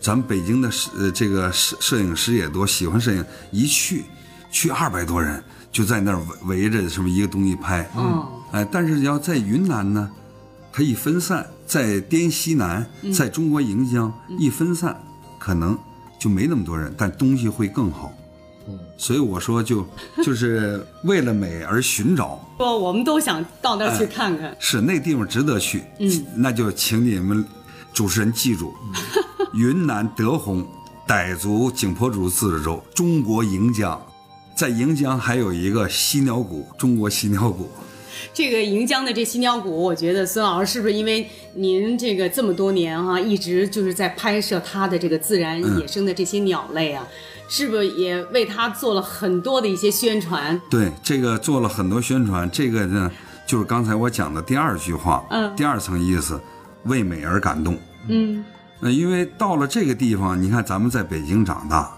[0.00, 4.04] 咱们北京的摄呃这个摄摄影师也多，喜欢摄影，一去
[4.52, 5.42] 去二百多人
[5.74, 7.86] 就在那儿围围着什么一个东西拍。
[7.96, 8.24] 嗯。
[8.52, 10.08] 哎，但是要在云南呢，
[10.72, 14.96] 它一分散，在滇西南，在中国盈江一分散，
[15.40, 15.76] 可能
[16.20, 18.12] 就没那么多人，但东西会更好。
[18.68, 19.84] 嗯，所以我说，就
[20.24, 22.40] 就是为了美而寻找。
[22.56, 24.56] 不，我们都想到那儿去看看。
[24.60, 25.82] 是，那地方值得去。
[25.98, 27.44] 嗯，那就请你们
[27.92, 28.72] 主持人记住，
[29.52, 30.64] 云南德宏
[31.08, 34.00] 傣族景颇族自治州，中国盈江，
[34.54, 37.68] 在盈江还有一个犀鸟谷，中国犀鸟谷。
[38.32, 47.06] 这个盈江的这犀鸟谷，我觉得孙老师是不是因为您这个这么多年哈，一直就是在拍摄它的这个自然野生的这些鸟类啊，
[47.48, 50.60] 是不是也为它做了很多的一些宣传？
[50.70, 52.48] 对，这个做了很多宣传。
[52.50, 53.10] 这个呢，
[53.46, 56.40] 就是刚才我讲的第二句话，嗯，第二层意思，
[56.84, 57.76] 为美而感动。
[58.08, 58.44] 嗯，
[58.80, 61.90] 呃，因为到了这个地方，你看咱们在北京长大，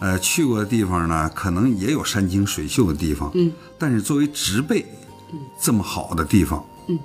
[0.00, 4.86] 呃，去过的地方呢，可能也有山清水秀的地方，嗯，但是作为植被，
[5.32, 6.98] 嗯这么好的地方，嗯，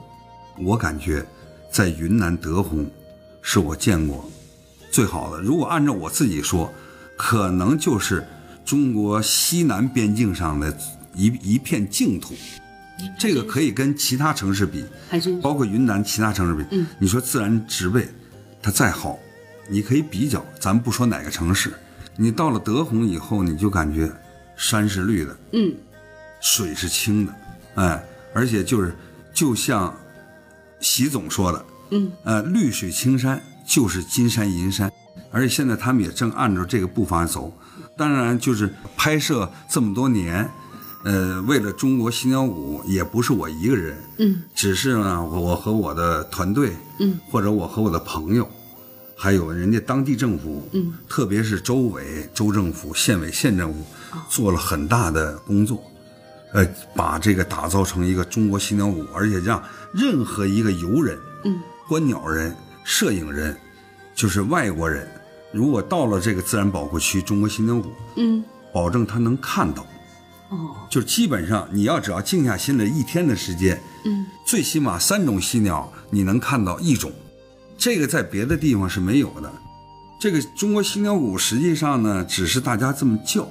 [0.60, 1.26] 我感觉
[1.72, 2.90] 在云南德宏
[3.42, 4.30] 是我见过
[4.92, 5.42] 最好的。
[5.42, 6.72] 如果按照我自己说，
[7.18, 8.26] 可能就是
[8.64, 10.76] 中国西南边境上的
[11.16, 12.34] 一一片净土。
[13.20, 14.86] 这个可以跟其他城市比，
[15.42, 16.64] 包括云南其他城市比。
[16.78, 18.08] 嗯，你说自然植被，
[18.62, 19.18] 它再好，
[19.68, 20.46] 你可以比较。
[20.60, 21.74] 咱不说哪个城市，
[22.16, 24.12] 你到了德宏以后，你就感觉
[24.56, 25.74] 山是绿的，嗯，
[26.42, 27.34] 水是清的，
[27.76, 28.96] 哎，而且就是
[29.34, 29.96] 就像
[30.80, 34.92] 习总说的，嗯，呃，绿水青山就是金山银山，
[35.32, 37.52] 而且现在他们也正按照这个步伐走。
[37.96, 40.50] 当然，就是拍摄这么多年。
[41.06, 46.72] 呃，为了中国新疆舞，也不是我一个人，嗯，只是呢，我我和我的团队，
[47.02, 48.50] 嗯，或者我和我的朋友，
[49.24, 53.80] 还有人家当地政府，嗯，特别是州委、州政府、县委、县政府，
[54.28, 55.82] 做了很大的工作，
[56.52, 61.58] 呃，把这个打造成一个中国犀鸟谷，而且让任何一个游人，嗯，
[61.88, 63.58] 观鸟人、摄影人，
[64.14, 65.08] 就是外国人，
[65.54, 69.88] 如果到了这个自然保护区中国犀鸟谷，嗯，保证他能看到。
[70.90, 77.10] 就基本上，你要只要静下心来一天的时间，嗯，最起码三种犀鸟你能看到一种，
[77.84, 79.52] 这个在别的地方是没有的。
[80.18, 83.46] 这个中国犀鸟谷实际上呢，只是大家这么叫。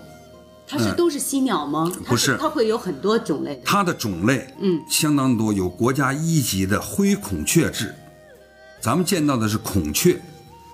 [0.66, 1.92] 它是都是犀鸟吗？
[2.06, 3.60] 不是，它会有很多种类。
[3.62, 7.92] 它的种类嗯相当多，有国家一级的灰孔雀雉，
[8.80, 10.18] 咱们见到的是孔雀，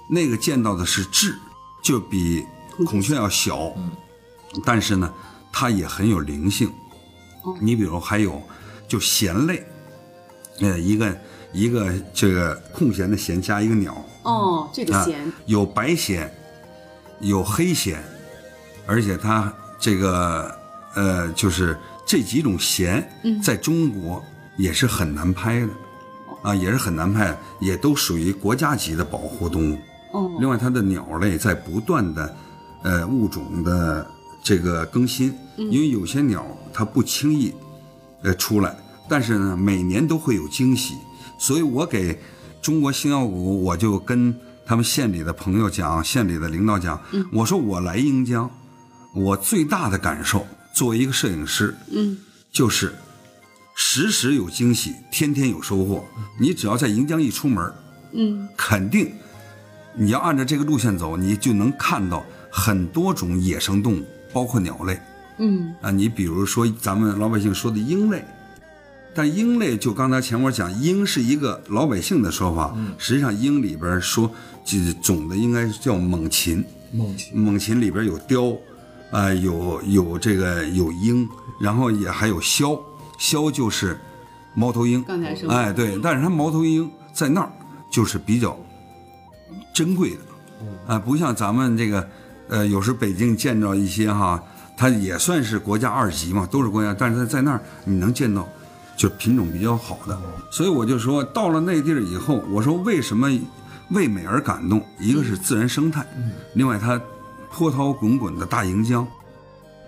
[0.08, 1.34] 那个见到的是雉，
[1.82, 2.44] 就比
[2.86, 3.74] 孔雀要小，
[4.64, 5.12] 但是呢。
[5.50, 6.70] 它也很有灵性，
[7.60, 8.40] 你比如还有
[8.86, 9.66] 就弦类，
[10.60, 11.18] 呃，一个
[11.52, 14.04] 一个这个空闲的闲加一个鸟。
[14.22, 16.32] 哦，这个弦有白闲，
[17.20, 18.02] 有黑闲，
[18.86, 20.54] 而且它这个
[20.94, 23.08] 呃就是这几种闲
[23.42, 24.22] 在中国
[24.56, 25.68] 也是很难拍的，
[26.42, 29.78] 啊，也是很难拍，也都属于国家级的保护动物。
[30.12, 32.36] 哦，另外它的鸟类在不断的
[32.82, 34.06] 呃物种的。
[34.40, 37.52] 这个更新，因为有些鸟它不轻易，
[38.22, 38.74] 呃出来，
[39.06, 40.94] 但是呢每年都会有惊喜，
[41.38, 42.18] 所以我给
[42.60, 44.34] 中国星耀谷，我就跟
[44.66, 47.00] 他们县里的朋友讲，县里的领导讲，
[47.32, 48.50] 我说我来盈江，
[49.14, 52.18] 我最大的感受，作为一个摄影师，嗯，
[52.52, 52.92] 就是
[53.74, 56.04] 时时有惊喜，天天有收获。
[56.38, 57.72] 你只要在盈江一出门，
[58.12, 59.12] 嗯，肯定
[59.94, 64.04] 你要按照这个路线走，你就能看到很多种野生动物。
[64.30, 65.00] 包括鸟类，
[65.38, 68.22] 嗯啊，你比如说咱们老百姓说的鹰类，
[69.18, 74.30] 但鹰类就刚才前面讲，鹰是一个老百姓的说法，实际上鹰里边说
[74.64, 78.56] 这种的应该叫猛禽，猛禽，猛禽里边有雕，
[79.10, 81.28] 啊有有这个有鹰，
[81.60, 82.80] 然后也还有枭，
[83.18, 83.98] 枭就是
[84.54, 87.50] 猫头鹰，刚才说，哎对，但是它猫头鹰在那儿
[87.90, 88.56] 就是比较
[89.74, 90.18] 珍贵的，
[90.86, 92.08] 啊不像咱们这个。
[92.50, 94.42] 呃，有时北京见着一些哈，
[94.74, 98.48] 它也算是国家二级嘛，都是国家，但是它在那儿你能见到，
[98.98, 100.20] 就品种比较好的。
[100.50, 103.30] 所以我就说，到了那地儿以后，我说为什么
[103.90, 104.84] 为美而感动？
[104.98, 106.06] 一个是自然生态，
[106.54, 107.00] 另外它
[107.56, 109.06] 波涛滚滚的大盈江，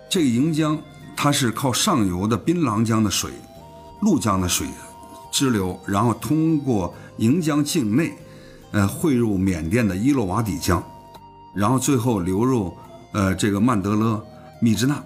[0.08, 0.78] 这个盈江
[1.14, 3.30] 它是靠上游的槟榔江的水、
[4.00, 4.66] 怒江的水
[5.30, 8.16] 支流，然后通过盈江境内，
[8.70, 10.82] 呃，汇入缅甸的伊洛瓦底江。
[11.52, 12.72] 然后最后流入，
[13.12, 14.24] 呃，这个曼德勒
[14.60, 15.02] 密支那，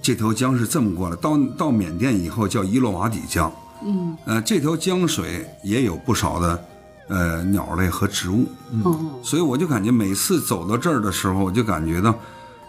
[0.00, 1.16] 这条江是这么过来。
[1.16, 3.52] 到到缅甸以后叫伊洛瓦底江，
[3.84, 6.64] 嗯，呃，这条江水也有不少的，
[7.08, 12.14] 呃，鸟类和植物，嗯，所以我就感觉每次走到这儿的时候，我就感觉到，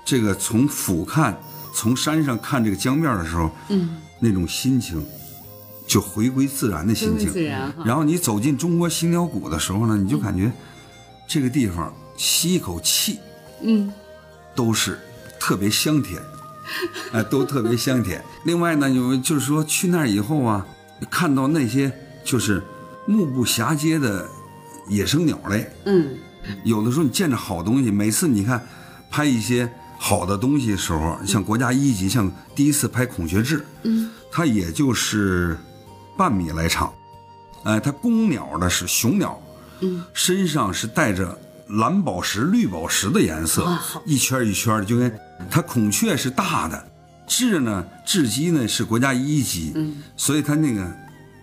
[0.06, 1.34] 这个从俯瞰，
[1.74, 5.04] 从山上看这个江面的时候，嗯，那种心情，
[5.88, 7.74] 就回归自然的心情，自然。
[7.86, 10.52] 然后你走进中国新鸟谷的时候呢，你就感觉
[11.28, 11.94] 这个地方。
[12.18, 13.20] 吸一口气，
[13.62, 13.92] 嗯，
[14.56, 14.98] 都是
[15.38, 16.18] 特别香甜，
[17.12, 18.24] 哎，都特别香甜。
[18.44, 20.66] 另外呢，有就是说去那儿以后啊，
[21.10, 21.92] 看到那些
[22.24, 22.62] 就是
[23.08, 24.28] 目不暇接的
[24.88, 26.18] 野生鸟类，嗯，
[26.64, 28.66] 有的时候你见着好东西，每次你看
[29.10, 35.58] 拍一些好的东西的时候，像国家一级，像第一次拍孔雀雉，嗯，它也就是
[36.18, 36.94] 半米来长，
[37.64, 39.42] 哎，它公鸟呢是雄鸟，
[39.82, 41.40] 嗯，身上是带着。
[41.68, 43.68] 蓝宝石、绿宝石的颜色，
[44.06, 45.12] 一圈一圈的，就跟
[45.50, 46.88] 它孔雀是大的，
[47.28, 49.74] 雉呢，雉鸡呢是国家一级，
[50.16, 50.86] 所以它那个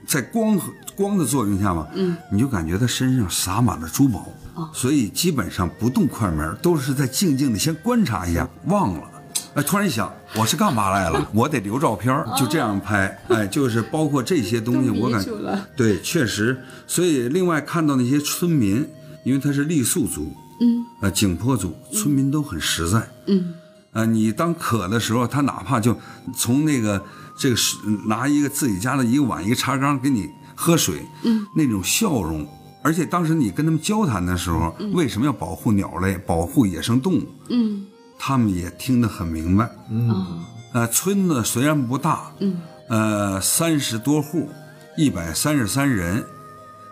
[0.07, 4.29] 在光和光的作用下嘛，嗯，你就感觉它身上洒满了珠宝，
[4.73, 9.09] 所以基本上不动快门，都是在静静的先观察一下，忘了。
[9.55, 11.29] 哎，突然一想，我是干嘛来了？
[11.35, 13.19] 我得留照片，就这样拍。
[13.29, 15.31] 哎，就是包括这些东西，我感觉
[15.77, 16.59] 对，确实。
[16.87, 18.89] 所以另外看到那些村民，
[19.25, 23.55] 因为他是傈僳族，嗯，呃，景颇族，村民都很实在，嗯，
[23.93, 25.97] 啊，你当渴的时候，他哪怕就
[26.37, 27.03] 从那个
[27.37, 32.47] 这个是拿一个自己家的一个碗一个茶缸给你喝水，嗯，那种笑容。
[32.83, 37.27] 而且当时你跟他们交谈的时候，为什么要保护鸟类、保护野生动物？
[37.49, 37.87] 嗯。
[38.25, 42.57] 他们也听得很明白，嗯，呃，村子虽然不大，嗯，
[42.89, 44.49] 呃，三十多户，
[44.97, 46.25] 一百三十三人，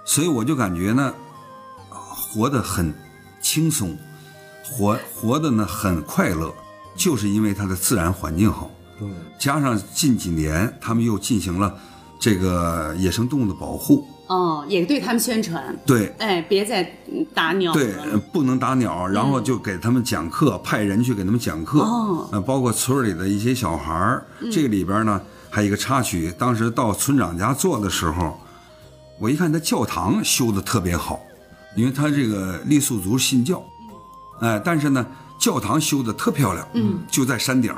[0.05, 1.15] 所以我就感觉呢，
[2.33, 2.95] 活得很
[3.41, 3.97] 轻松，
[4.63, 6.55] 活活的呢很快乐，
[6.95, 8.71] 就是因为它的自然环境好，
[9.37, 11.75] 加上近几年他们又进行了
[12.21, 14.07] 这个野生动物的保护。
[14.29, 15.77] 哦，也对他们宣传。
[15.85, 16.89] 对，哎，别再
[17.35, 17.73] 打鸟。
[17.73, 17.93] 对，
[18.33, 21.81] 不能打鸟，然后就给他们讲课，派人去给他们讲课。
[21.81, 26.33] 哦，呃，包括村里的一些小孩儿，这个里边呢还有一个插曲。
[26.39, 28.39] 当时到村长家做的时候，
[29.19, 31.19] 我一看他教堂修的特别好，
[31.77, 33.63] 因为他这个傈僳族信教，
[34.41, 35.07] 哎，但是呢
[35.39, 37.75] 教堂修的特漂亮，嗯，就在山顶，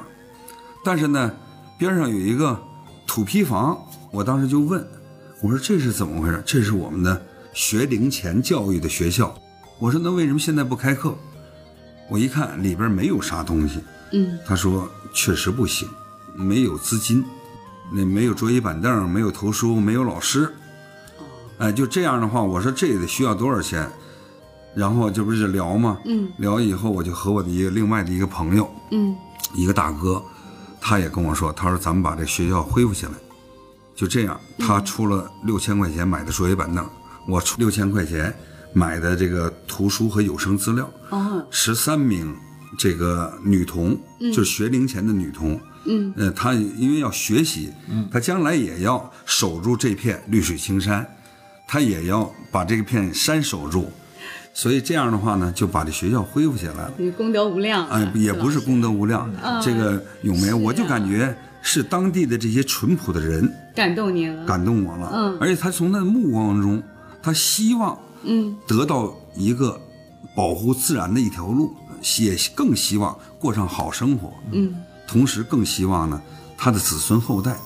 [0.84, 1.30] 但是呢
[1.78, 2.60] 边上有一个
[3.06, 3.78] 土坯房，
[4.10, 4.84] 我当时就问。
[5.42, 6.42] 我说这是怎么回事？
[6.46, 7.20] 这是我们的
[7.52, 9.34] 学龄前教育的学校。
[9.78, 11.16] 我说那为什么现在不开课？
[12.08, 13.80] 我一看里边没有啥东西。
[14.12, 15.88] 嗯，他说确实不行，
[16.34, 17.24] 没有资金，
[17.90, 20.52] 那没有桌椅板凳，没有图书，没有老师。
[21.62, 23.88] 哎，就这样的话，我说这得需要多少钱？
[24.74, 25.96] 然后这不是聊吗？
[26.06, 29.14] 嗯，聊以后我就和我的一个另外的一个朋友，嗯，
[29.54, 30.20] 一个大哥，
[30.80, 33.12] 他也跟我说，他说咱们把这学校恢复起来。
[33.94, 36.84] 就这样，他出了六千块钱买的桌椅板凳，
[37.28, 38.34] 我出六千块钱
[38.72, 40.90] 买的这个图书和有声资料。
[41.10, 42.34] 哦，十三名
[42.76, 43.96] 这个女童，
[44.34, 45.60] 就是学龄前的女童。
[45.84, 47.70] 嗯，呃，她因为要学习，
[48.10, 51.06] 她将来也要守住这片绿水青山，
[51.66, 53.90] 她也要把这片山守住。
[54.54, 56.92] 所以这样的话呢，就把这学校恢复起来了。
[57.16, 57.88] 功德无量。
[57.88, 59.30] 哎，也不是功德无量，
[59.62, 61.36] 这个咏梅，我就感觉。
[61.64, 65.10] 是当地的这些淳朴的人感动你了，感动我了。
[65.14, 66.82] 嗯，而且他从那目光中，
[67.22, 69.80] 他希望嗯得到一个
[70.34, 71.72] 保护自然的一条路，
[72.18, 74.34] 也更希望过上好生活。
[74.50, 74.74] 嗯，
[75.06, 76.20] 同时更希望呢，
[76.58, 77.56] 他的子孙后代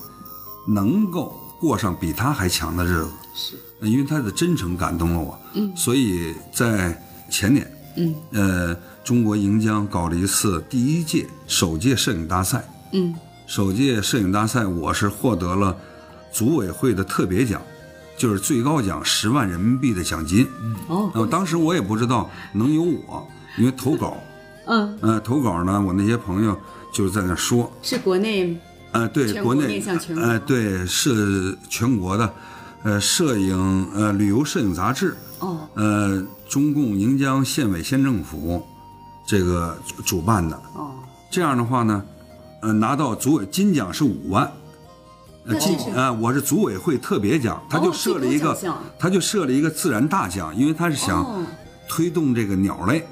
[0.67, 3.09] 能够过上比他还强的日子。
[3.33, 5.39] 是，因为他的真诚感动了我。
[5.53, 12.67] 嗯，所以在前年，嗯呃，中国盈江搞了一次第一届首届摄影大赛。
[12.93, 13.13] 嗯。
[13.45, 15.73] 首届摄影大赛，我是获得了
[16.33, 17.61] 组委会的特别奖，
[18.17, 20.45] 就是最高奖十万人民币的奖金。
[20.89, 23.25] 哦，当时我也不知道能有我，
[23.57, 24.17] 因为投稿。
[24.65, 26.59] 嗯，呃，投稿呢，我那些朋友
[26.91, 27.71] 就是在那说。
[27.81, 28.57] 是国内。
[28.91, 29.81] 呃，对，国内。
[30.17, 32.33] 呃，对，是全国的，
[32.87, 35.13] 呃，摄影呃旅游摄影杂志。
[35.39, 35.67] 哦。
[35.73, 38.65] 呃，中共盈江县委县政府
[39.25, 40.55] 这个主办的。
[40.73, 40.91] 哦。
[41.29, 42.01] 这样的话呢。
[42.61, 44.51] 呃，拿到组委金奖是五万，
[45.45, 48.57] 呃，金啊，我是组委会特别奖，他就设了一个，
[48.97, 51.45] 他就设了一个自然大奖，因为他是想
[51.87, 53.05] 推动这个鸟类，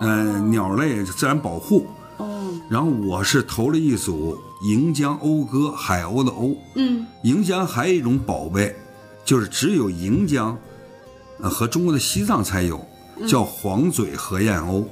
[0.00, 1.86] 呃，鸟类自然保护。
[2.70, 2.72] 哦。
[2.72, 6.56] 然后我是投了一组盈江讴歌，海鸥的鸥。
[6.76, 7.06] 嗯。
[7.22, 8.74] 盈江还有一种宝贝，
[9.24, 10.56] 就是只有盈江，
[11.40, 12.86] 呃，和中国的西藏才有，
[13.28, 14.84] 叫黄嘴河燕鸥。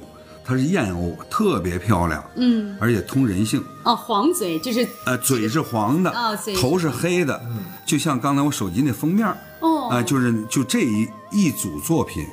[0.43, 3.63] 它是燕鸥，特别漂亮，嗯，而且通人性。
[3.83, 9.27] 哦，黄嘴就是，呃，嘴是黄的，哦，头是黑的，嗯，就像刚才我手机那封面，
[9.59, 12.25] 哦，啊，就是就这一一组作品，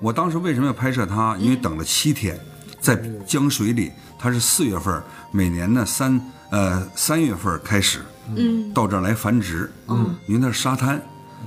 [0.00, 1.36] 我当时为什么要拍摄它？
[1.36, 2.40] 因为等了七天，
[2.80, 8.00] 在江水里，它是四月份，每年呢三呃三月份开始，
[8.34, 11.00] 嗯，到这儿来繁殖，嗯，因为它是沙滩，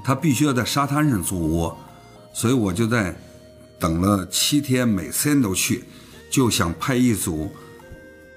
[0.04, 1.78] 它必须要在沙滩上做窝，
[2.34, 3.16] 所以我就在
[3.80, 5.84] 等了七天，每天都去。
[6.32, 7.52] 就想拍一组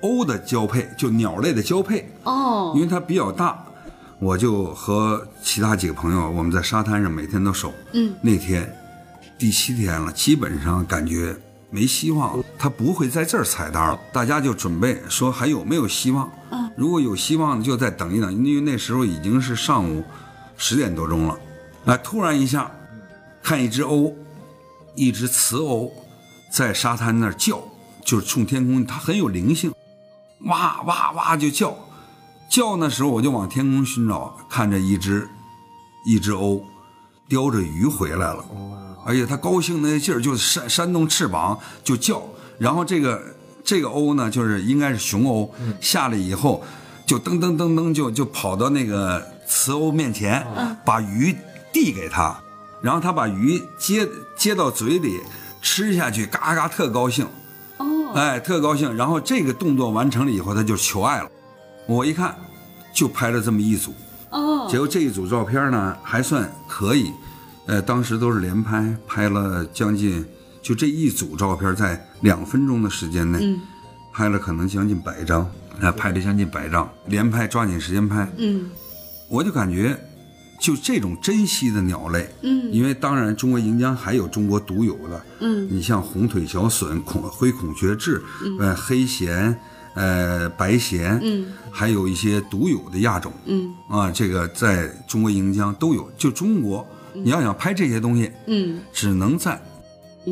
[0.02, 3.64] 鸥的交配，就鸟类的交配哦，因为它比较大，
[4.18, 7.72] 我就和其他几个朋友，我们在沙滩上每天都守。
[7.92, 8.68] 嗯，那天
[9.38, 11.36] 第七天了，基本上感觉
[11.74, 13.98] 没希望，他不会在这儿踩单了。
[14.12, 16.30] 大家就准备说还有没有希望？
[16.52, 20.04] 嗯，如果有希望，就再等一等，因为那时候已经是上午
[20.56, 21.36] 十点多钟了。
[21.86, 22.70] 哎，突然一下，
[23.42, 24.14] 看一只鸥，
[24.94, 25.90] 一只雌鸥
[26.48, 27.60] 在沙滩那儿叫。
[28.04, 29.72] 就是冲天空，它很有灵性，
[30.42, 31.74] 哇哇哇就叫，
[32.50, 35.26] 叫那时候我就往天空寻找，看着一只
[36.06, 36.62] 一只鸥
[37.30, 38.44] 叼着鱼回来了，
[39.04, 42.22] 而且它高兴那劲儿，就扇扇动翅膀就叫，
[42.58, 43.22] 然后这个
[43.62, 45.50] 这个鸥呢，就是应该是雄鸥，
[45.80, 46.62] 下来以后
[47.06, 50.46] 就噔噔噔噔就就跑到那个雌鸥面前，
[50.84, 51.36] 把鱼
[51.72, 52.38] 递给他，
[52.80, 55.20] 然后他把鱼接接到嘴里
[55.60, 57.26] 吃下去，嘎嘎特高兴。
[57.78, 58.94] 哦哎，特高兴。
[58.96, 61.28] 然后这个动作完成了以后，他就求爱了。
[61.86, 62.34] 我一看，
[62.94, 63.92] 就拍了这么一组。
[64.30, 64.68] 哦。
[64.70, 67.10] 结果这一组照片呢，还算可以。
[67.66, 70.24] 呃，当时都是连拍，拍了将近，
[70.62, 73.58] 就这一组照片，在两分钟的时间内，
[74.12, 75.50] 拍了可能将近百张。
[75.80, 78.30] 呃，拍了将近百张，连拍，抓紧时间拍。
[78.38, 78.70] 嗯。
[79.28, 79.98] 我就感觉。
[80.60, 88.18] 就这种珍稀的鸟类，嗯，因为当然中国银江还有中国独有的，嗯，你像红腿小隼、孔灰孔雀雉，
[88.58, 89.54] 呃，黑鹇，
[89.94, 96.10] 呃，白鹇，嗯，还有一些独有的亚种，嗯，啊，这个在中国银江都有。
[96.16, 99.60] 就中国，你要想拍这些东西，嗯，只能在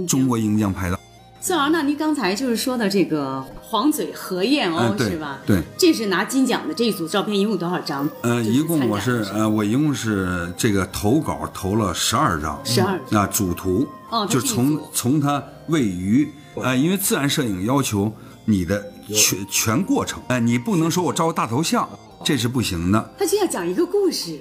[0.06, 0.98] 中国银江拍到。
[1.40, 5.40] 孙老师，那您刚才就是说的这个黄嘴河燕鸥是吧？
[5.44, 8.08] 对，这是拿金奖的这一组照片，一共多少张？
[8.22, 18.12] 呃，一共我是呃，我一共是这个投稿投了十二张，十二那，主图哦，就从从它位于呃，因为自然摄影要求
[18.44, 18.80] 你的
[19.12, 21.88] 全全过程，哎，你不能说我照个大头像，
[22.24, 23.14] 这是不行的。
[23.18, 24.38] 他就要讲一个故事，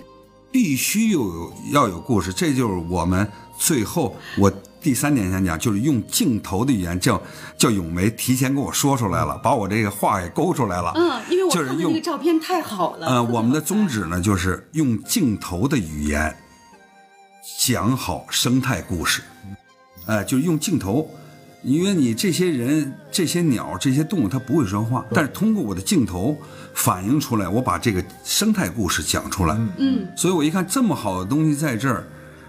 [0.51, 3.27] 必须又有要有故事，这就是我们
[3.57, 4.51] 最后我。
[4.83, 7.21] 第三点想讲，就是用镜头的语言，叫
[7.55, 10.91] 叫咏梅提前跟我说出来了，把我这个话给勾出来了。
[10.95, 13.07] 嗯，因为我看到那个照片太好了。
[13.07, 16.35] 嗯，我们的宗旨呢，就是用镜头的语言
[17.59, 19.21] 讲好生态故事。
[20.07, 21.07] 哎，就是用镜头，
[21.61, 26.35] 因为你这些人、这些鸟、这些动物，它不会说话，但是通过我的镜头
[26.73, 29.55] 反映出来，我把这个生态故事讲出来。
[29.77, 32.03] 嗯，所以我一看这么好的东西在这儿。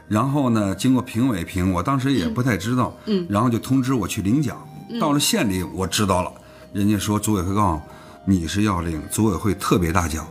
[0.09, 4.57] 然后呢，经过评委评，我当时也不太知道，嗯，然后就通知我去领奖。
[5.01, 6.31] 到了县里，我知道了，
[6.73, 7.83] 人家说组委会告诉
[8.27, 10.27] 你是要领组委会特别大奖。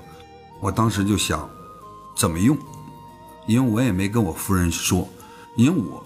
[0.60, 1.50] 我当时就想，
[2.16, 2.56] 怎么用？
[3.48, 5.10] 因为我也没跟我夫人说，
[5.58, 6.04] 因为我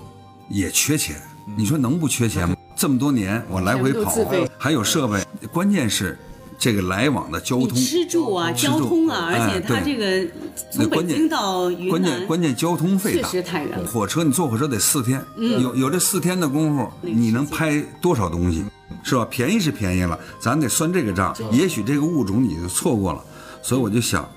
[0.50, 1.22] 也缺钱。
[1.58, 2.56] 你说能不缺钱吗？
[2.78, 4.14] 这么多年我来回跑，
[4.58, 5.22] 还有设备，
[5.52, 6.18] 关键是。
[6.58, 10.28] 这个来往的交通、吃住啊、交通啊，而且它这个
[10.72, 13.86] 从北京到云南，关键关键交通费确实太远。
[13.86, 18.66] 火车你坐火车得四天，有有这四天的功夫，你能拍多少东西，
[19.04, 19.28] 是吧？
[19.30, 21.36] 便宜是便宜了，咱得算这个账。
[21.52, 23.24] 也许这个物种你就错过了，
[23.62, 24.28] 所以我就想，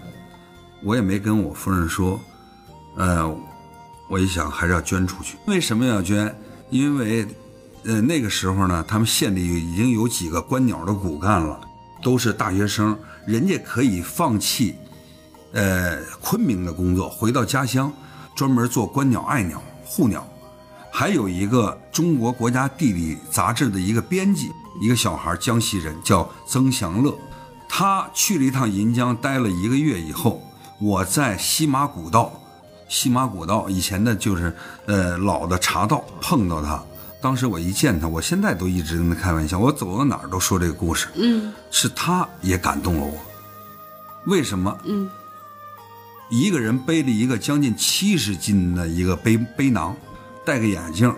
[0.82, 2.20] 我也没跟我夫人说，
[2.96, 3.34] 呃，
[4.10, 5.36] 我一想还是要捐出去。
[5.46, 6.34] 为什么要捐？
[6.68, 7.26] 因为，
[7.84, 11.58] 呃，那个时候呢，他们县里已经有几个观鸟的骨干了。
[12.03, 14.76] 都是大学生，人家可以放弃，
[15.53, 17.92] 呃，昆明的工作，回到家乡，
[18.34, 20.26] 专门做观鸟、爱鸟、护鸟。
[20.90, 27.16] 还有一个中国国家地理杂志的一个编辑，一个小孩，江西人，叫曾祥乐。
[27.68, 30.42] 他去了一趟银江，待了一个月以后，
[30.80, 32.32] 我在西马古道，
[32.88, 36.82] 西马古道以前的就是呃老的茶道，碰到他。
[37.20, 41.08] 当时我一见他，我现在都一直跟他开玩笑，我走到哪儿都说这个故事。
[41.16, 43.18] 嗯，是他也感动了我。
[44.26, 44.78] 为什么？
[44.84, 45.10] 嗯，
[46.30, 49.96] 一个人背了一个将近七十斤的一个背背囊，
[50.44, 51.12] 戴个眼镜，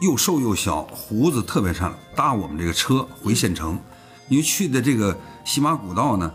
[0.00, 3.78] 又瘦又小，胡子特别长，搭我们这个车回县城。
[4.28, 6.30] 因为去的这个西马古道呢，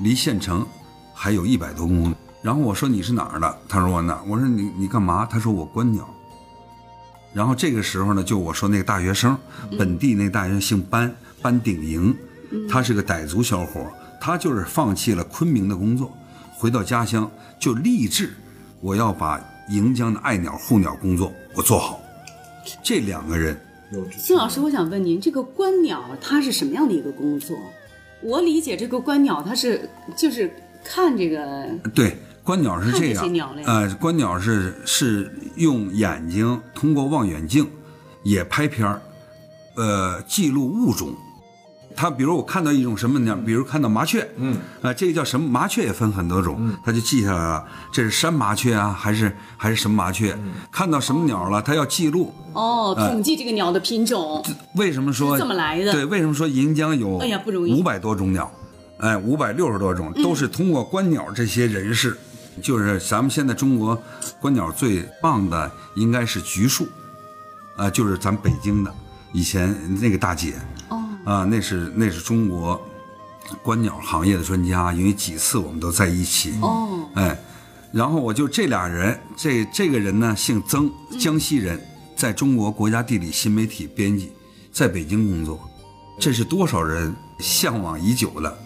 [0.00, 0.66] 离县城
[1.14, 2.14] 还有一百多公里。
[2.42, 3.58] 然后我说你是哪儿的？
[3.68, 4.20] 他说我哪？
[4.26, 5.26] 我说你你干嘛？
[5.26, 6.08] 他说我观鸟。
[7.36, 9.36] 然后这个时候呢，就我说那个大学生，
[9.78, 12.16] 本地那大学生姓班，班鼎营，
[12.66, 16.16] 他是个傣族小伙，他就是放弃了昆明的工作，
[16.56, 18.32] 回到家乡就立志，
[18.80, 22.00] 我要把盈江的爱鸟护鸟工作我做好。
[22.82, 23.54] 这两个人，
[24.16, 27.54] 金老师，我想问您，这个观鸟它是什么样的一个工作？
[28.22, 30.50] 我理解这个观鸟，它是就是
[30.82, 32.16] 看这个对。
[32.46, 37.68] 观鸟是这样，呃，观鸟是是用眼睛通过望远镜
[38.22, 39.02] 也拍片儿，
[39.74, 41.12] 呃，记录物种。
[41.96, 45.48] 他比如我看到一种什么鸟，比如看到麻雀，嗯，啊，这个叫什么？
[45.48, 50.38] 麻雀也分很多种，他就记下来了，这是山麻雀啊，还是还是什么麻雀？
[50.70, 52.32] 看到什么鸟了，他要记录。
[52.52, 54.44] 哦，统计这个鸟的品种。
[54.74, 55.90] 为什么说这么来的？
[55.90, 57.18] 对，为什么说银江有？
[57.18, 57.72] 哎呀，不容易。
[57.72, 58.52] 五百多种鸟，
[58.98, 62.16] 哎，五百六十多种，都是通过观鸟这些人士。
[62.62, 64.00] 就是咱们现在中国
[64.40, 66.86] 观鸟最棒的应该是橘树，
[67.76, 68.94] 啊，就是咱北京的
[69.32, 70.54] 以前那个大姐，
[70.88, 72.80] 哦，啊，那是那是中国
[73.62, 77.38] 观鸟行业的专家，因为几次我们都在一起，哦，哎，
[77.92, 81.80] 然后我就这俩人，这这个人呢姓曾，江西人，
[82.16, 84.32] 在中国国家地理新媒体编辑，
[84.72, 85.60] 在北京工作，
[86.18, 88.58] 这是多少人向往已久的。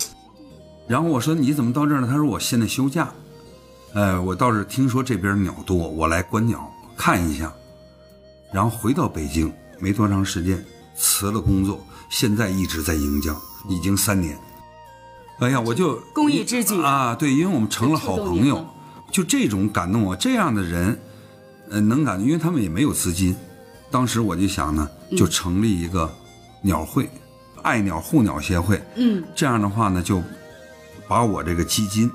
[0.88, 2.06] 然后我说你怎么到这儿了？
[2.06, 3.12] 他说我现在休假，
[3.92, 7.52] 呃，我倒是听说这边鸟多，我来观鸟看一下。
[8.52, 10.64] 然后回到北京没多长时间，
[10.96, 13.36] 辞了工作，现在一直在盈江，
[13.68, 14.36] 已经三年。
[15.38, 17.14] 哎呀，我就公益之举啊！
[17.14, 18.66] 对，因为我们成了好朋友，
[19.10, 20.14] 就这种感动我。
[20.14, 21.00] 这样的人，
[21.70, 23.34] 呃，能感，因为他们也没有资金。
[23.90, 26.12] 当时我就想呢，就成立一个
[26.62, 27.08] 鸟会，
[27.62, 28.80] 爱鸟护鸟协会。
[28.96, 30.22] 嗯，这样的话呢，就
[31.08, 32.10] 把我这个基金，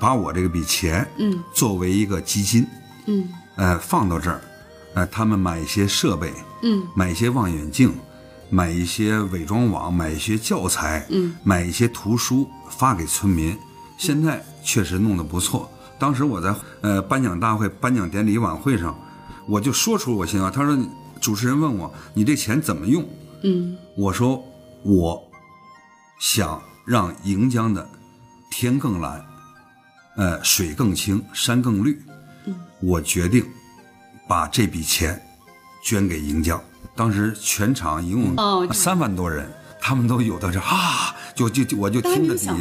[0.00, 2.66] 把我这个笔钱，嗯，作为一个基金，
[3.06, 4.40] 嗯，呃，放到这儿，
[4.94, 6.32] 呃，他们买一些设备，
[6.62, 7.94] 嗯，买一些望远镜，
[8.48, 13.56] 买一些伪装网，买一些教材，嗯，买一些图书发给村民。
[13.96, 15.70] 现在确实弄得不错。
[15.98, 18.98] 当时我在呃颁奖大会、颁奖典礼晚会上，
[19.46, 20.50] 我就说出我心话。
[20.50, 20.76] 他说，
[21.20, 23.06] 主持人问我你这钱怎么用？
[23.42, 24.42] 嗯，我说
[24.82, 25.22] 我
[26.18, 27.88] 想让盈江的
[28.50, 29.24] 天更蓝，
[30.16, 32.00] 呃，水更清，山更绿。
[32.80, 33.44] 我决定
[34.28, 35.20] 把这笔钱
[35.82, 36.60] 捐给盈江。
[36.94, 39.50] 当时全场一哦共三万多人，
[39.80, 42.54] 他们都有的是啊，就就就我就听到底下，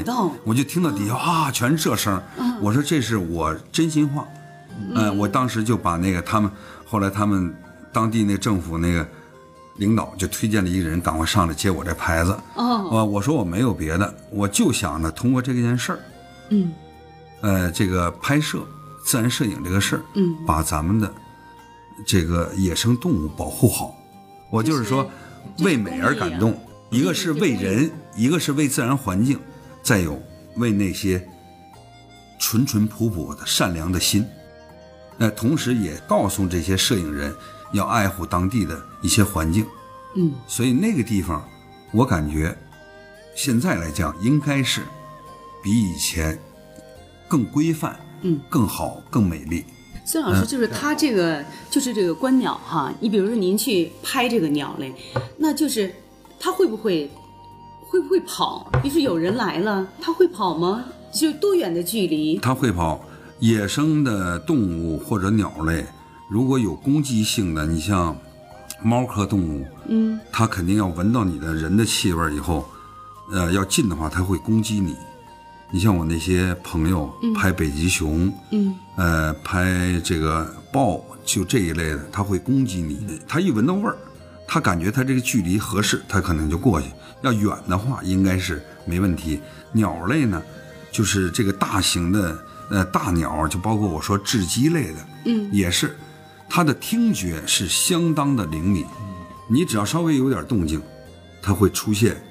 [0.43, 2.23] 我就听到底下啊，全是这声儿。
[2.61, 4.27] 我说这是我真心话。
[4.95, 6.49] 嗯，我当时就把那个他们
[6.85, 7.53] 后来他们
[7.91, 9.07] 当地那政府那个
[9.77, 12.35] 领导就推荐了一个人，赶快上来接我这牌子。
[12.55, 15.99] 哦，我我说我没有别的，我就想呢，通过这件事儿，
[16.49, 16.71] 嗯
[17.43, 18.65] 呃，这个拍摄
[19.03, 21.13] 自然摄影这个事儿，嗯，把咱们的
[22.05, 23.93] 这个野生动物保护好。
[24.49, 25.11] 我就是说，
[25.59, 26.57] 为美而感动，
[26.89, 29.37] 一个是为人，一个是为自然环境，
[29.81, 30.17] 再有
[30.55, 31.27] 为那些
[32.39, 34.25] 淳淳朴朴的善良的心。
[35.17, 37.35] 那，同时也告诉这些摄影人
[37.73, 39.65] 要爱护当地的一些环境。
[40.15, 41.45] 嗯，所以那个地方，
[41.91, 42.57] 我感觉
[43.35, 44.81] 现在来讲，应该是
[45.61, 46.39] 比以前
[47.33, 49.65] 更规范，嗯，更好、更美丽。
[50.05, 52.93] 孙老师，就是他这个，就是这个观鸟哈。
[52.99, 54.93] 你比如说您去拍这个鸟类，
[55.35, 55.91] 那就是
[56.39, 57.09] 它会不会
[57.89, 58.69] 会不会跑？
[58.83, 60.85] 比如说有人来了，它会跑吗？
[61.11, 62.37] 就多远的距离？
[62.37, 63.03] 它会跑。
[63.39, 65.83] 野生的动物或者鸟类，
[66.29, 68.15] 如果有攻击性的，你像
[68.83, 72.63] 猫科动物，嗯，它肯定要闻到你的人的气味以后，
[73.31, 74.95] 呃，要近的话，它会攻击你。
[75.73, 83.19] 你像我那些朋友拍北极熊，嗯，呃，拍这个豹，就这一类的，它会攻击你。
[83.27, 83.97] 它一闻到味儿，
[84.47, 86.89] 它感觉它这个距离合适，它可能就过去。
[87.23, 89.41] 要远的话，应该是没问题。
[89.71, 90.39] 鸟类呢，
[90.91, 92.37] 就是这个大型的
[92.69, 95.97] 呃大鸟，就包括我说雉鸡类的，嗯，也是，
[96.47, 98.85] 它的听觉是相当的灵敏。
[99.49, 100.79] 你只要稍微有点动静，
[101.41, 102.23] 它会出现。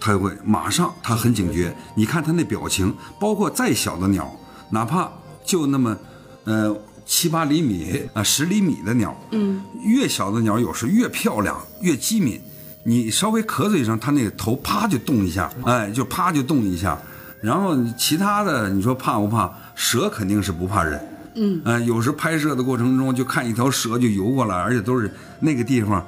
[0.00, 1.74] 它会马上，它很警觉。
[1.94, 4.30] 你看它那表情，包括再小的鸟，
[4.70, 5.10] 哪怕
[5.44, 5.96] 就那么，
[6.44, 12.40] 呃，七八厘米啊、十厘米的鸟，嗯，越小的鸟有时越漂亮，越机敏。
[12.84, 16.98] 你稍微咳嗽一声，它那个头啪就动一下，哎，就啪就动一下。
[17.40, 19.52] 然后其他的，你说怕不怕？
[19.74, 26.04] 蛇肯定是不怕人，嗯，呃，有时拍摄的过程中就看一条蛇就游过来，而且都是那个地方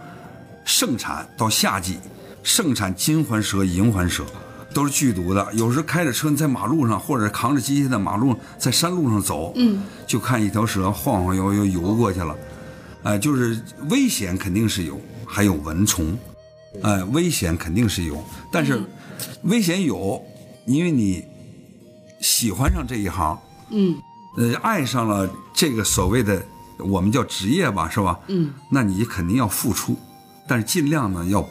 [0.64, 1.98] 盛产到夏季。
[2.42, 4.24] 盛产金环蛇、银环蛇，
[4.72, 5.46] 都是剧毒的。
[5.54, 12.36] 有时开着车你在马路上，或者扛着机械在马路在山路上走，嗯，就看一条蛇晃晃悠悠游过去了，
[13.02, 13.60] 哎、就是
[13.90, 16.18] 危险肯定是有，还有蚊虫，
[16.82, 18.82] 哎、危险肯定是有，但是
[19.42, 20.22] 危险有，
[20.66, 21.24] 因为你
[22.20, 23.38] 喜欢上这一行，
[23.70, 23.96] 嗯。
[24.36, 26.40] 呃，爱上了这个所谓的
[26.78, 28.16] 我们叫职业吧，是吧？
[28.28, 29.96] 嗯，那你肯定要付出，
[30.46, 31.42] 但是尽量呢要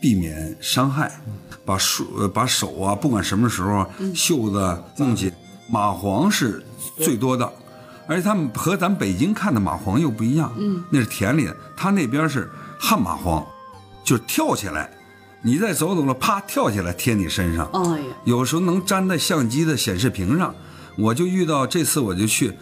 [0.00, 1.20] 避免伤害，
[1.64, 5.32] 把手呃把手啊，不管什么时候啊袖子弄紧。
[5.72, 6.60] 蚂蟥是
[6.96, 7.48] 最多的，
[8.08, 13.44] 而且他们和咱北京看的蚂蟥又不一样，嗯，那是田里的，他那边是旱蚂蟥，
[14.02, 14.90] 就是跳起来，
[15.42, 20.52] 你再走走了，啪跳起来贴你身上，哎呀，有时候能粘在相机的显示屏上。
[20.98, 22.52] 我就遇到这次我就去，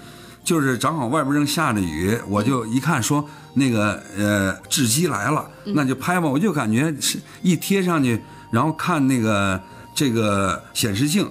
[0.48, 3.22] 就是正好外边正下着雨，我就一看说
[3.52, 6.26] 那个呃雉鸡来了，那就拍吧。
[6.26, 8.18] 我就感觉是一贴上去，
[8.50, 9.60] 然后看那个
[9.94, 11.30] 这个显示镜，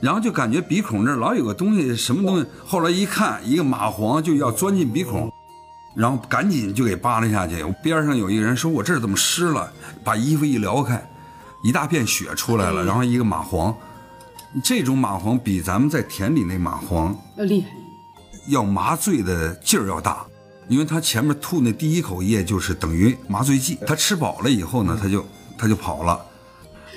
[0.00, 2.46] 然后就感觉鼻孔这儿老有个东西，什么东西。
[2.64, 5.32] 后来一看，一个蚂蟥就要钻进鼻孔。
[5.94, 7.64] 然后赶紧就给扒拉下去。
[7.84, 11.08] 边上有一个人说：“我这儿怎么湿了？”把衣服一撩开，
[11.62, 12.84] 一大片血出来了。
[12.84, 13.72] 然后一个蚂蟥
[14.64, 17.68] 这种蚂蟥比咱们在田里那蚂蟥要厉害。
[18.48, 20.24] 要麻醉的劲儿要大，
[20.68, 25.26] 因为他前面吐那第一口液就是等于麻醉剂，他吃饱了以后呢，他就
[25.58, 26.24] 他就跑了。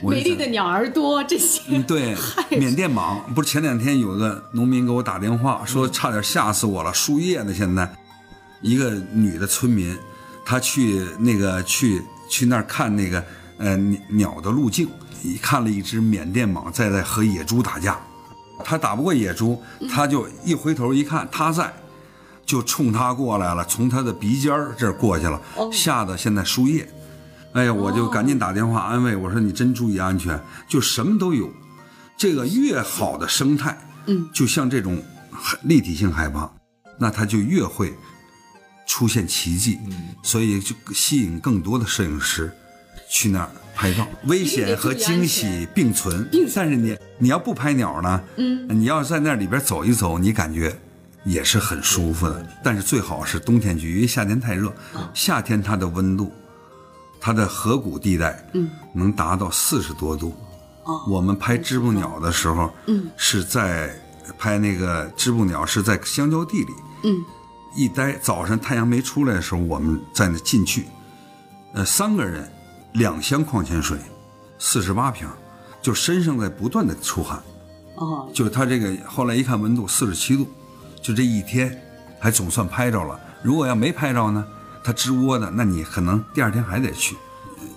[0.01, 2.15] 美丽的鸟儿多，这些嗯，对，
[2.57, 7.53] 缅甸蟒不是前两天有个农民给我打电话说差点吓死我了，输液呢。
[7.53, 7.91] 现在
[8.61, 9.97] 一个女的村民，
[10.45, 13.21] 她去那个去去那儿看那个
[13.57, 14.87] 呃鸟鸟的路径，
[15.41, 17.99] 看了一只缅甸蟒在在和野猪打架，
[18.63, 21.73] 她打不过野猪，他就一回头一看他在。
[22.45, 25.39] 就冲他过来了，从他的鼻尖儿这儿过去了，
[25.71, 26.89] 吓得现在输液。
[27.53, 31.47] 哎呀，我就赶紧打电话安慰我说：“你真注意安全，就什么都有。
[32.17, 34.99] 这个越好的生态，嗯，就像这种
[35.31, 36.51] 海立体性海拔，
[36.97, 37.93] 那它就越会
[38.87, 39.77] 出现奇迹。
[40.23, 42.51] 所以就吸引更多的摄影师
[43.07, 44.05] 去那儿拍照。
[44.25, 50.77] 危险和惊喜并存，但是你你要不拍鸟呢，嗯，你要在那里边走一走，你感觉。
[51.25, 54.73] 也是很舒服的，但是最好是冬天去，因为夏天太热。
[55.13, 56.31] 夏天它的温度，
[57.19, 60.33] 它的河谷地带，嗯，能达到四十多度。
[60.85, 61.01] 哦。
[61.09, 63.93] 我们拍织布鸟的时候，嗯，是在
[64.37, 66.73] 拍那个织布鸟是在香蕉地里，
[67.03, 67.17] 嗯，
[67.75, 70.85] 一待早上太阳没出来的时候，我们在那进去，
[71.73, 72.49] 呃，三个人，
[72.93, 73.97] 两箱矿泉水，
[74.57, 75.27] 四十八瓶，
[75.81, 77.41] 就身上在不断的出汗。
[77.95, 80.47] 哦，就是他这个后来一看温度四十七度，
[81.01, 81.81] 就这一天
[82.19, 83.19] 还总算拍着了。
[83.43, 84.45] 如果要没拍着呢，
[84.83, 87.15] 它织窝的，那你可能第二天还得去，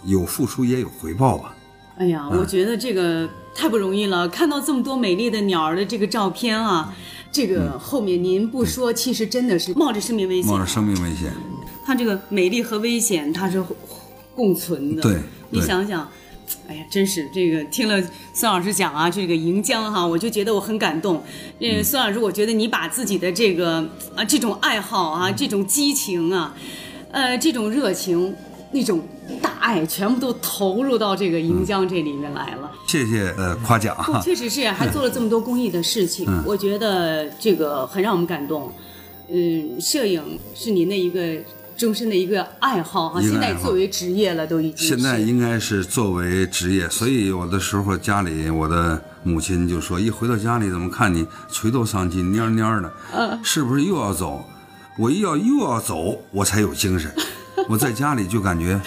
[0.04, 1.54] 有付出也有回报吧。
[1.98, 4.28] 哎呀，我觉得这个太不容易了。
[4.28, 6.92] 看到这么多美丽的鸟儿的这个照片啊，
[7.30, 10.50] 这个后面您不说，其实真的是冒着生命危险。
[10.50, 11.32] 冒着生命危险，
[11.84, 13.62] 它这个美丽和危险它是
[14.34, 15.02] 共存的。
[15.02, 15.16] 对
[15.50, 16.08] 你想想，
[16.68, 18.02] 哎呀，真是这个听了
[18.34, 21.22] 孙老师讲啊，这个盈江哈，我就觉得我很感动。
[21.60, 26.54] 呃，孙老师，我觉得你把自己的这个啊这种爱好啊，这种激情啊，
[27.10, 28.34] 呃，这种热情，
[28.72, 29.02] 那种
[29.40, 32.70] 大爱，全部都投入到这个盈江这里面来了。
[32.86, 38.72] 谢谢呃夸奖啊，确实是， 还做了这么多公益的事情，嗯我觉得这个很让我们感动。
[39.28, 41.20] 嗯，摄影是您的一个
[41.76, 54.44] 终身的一个爱好哈，现在作为职业了，都已经现在应该是作为职业，所以有的时候家里我的母亲就说，一回到家里怎么看你垂头丧气、蔫蔫的，嗯是不是又要走？
[54.98, 57.10] 我一要又要走，我才有精神。
[57.68, 58.80] 我在家里就感觉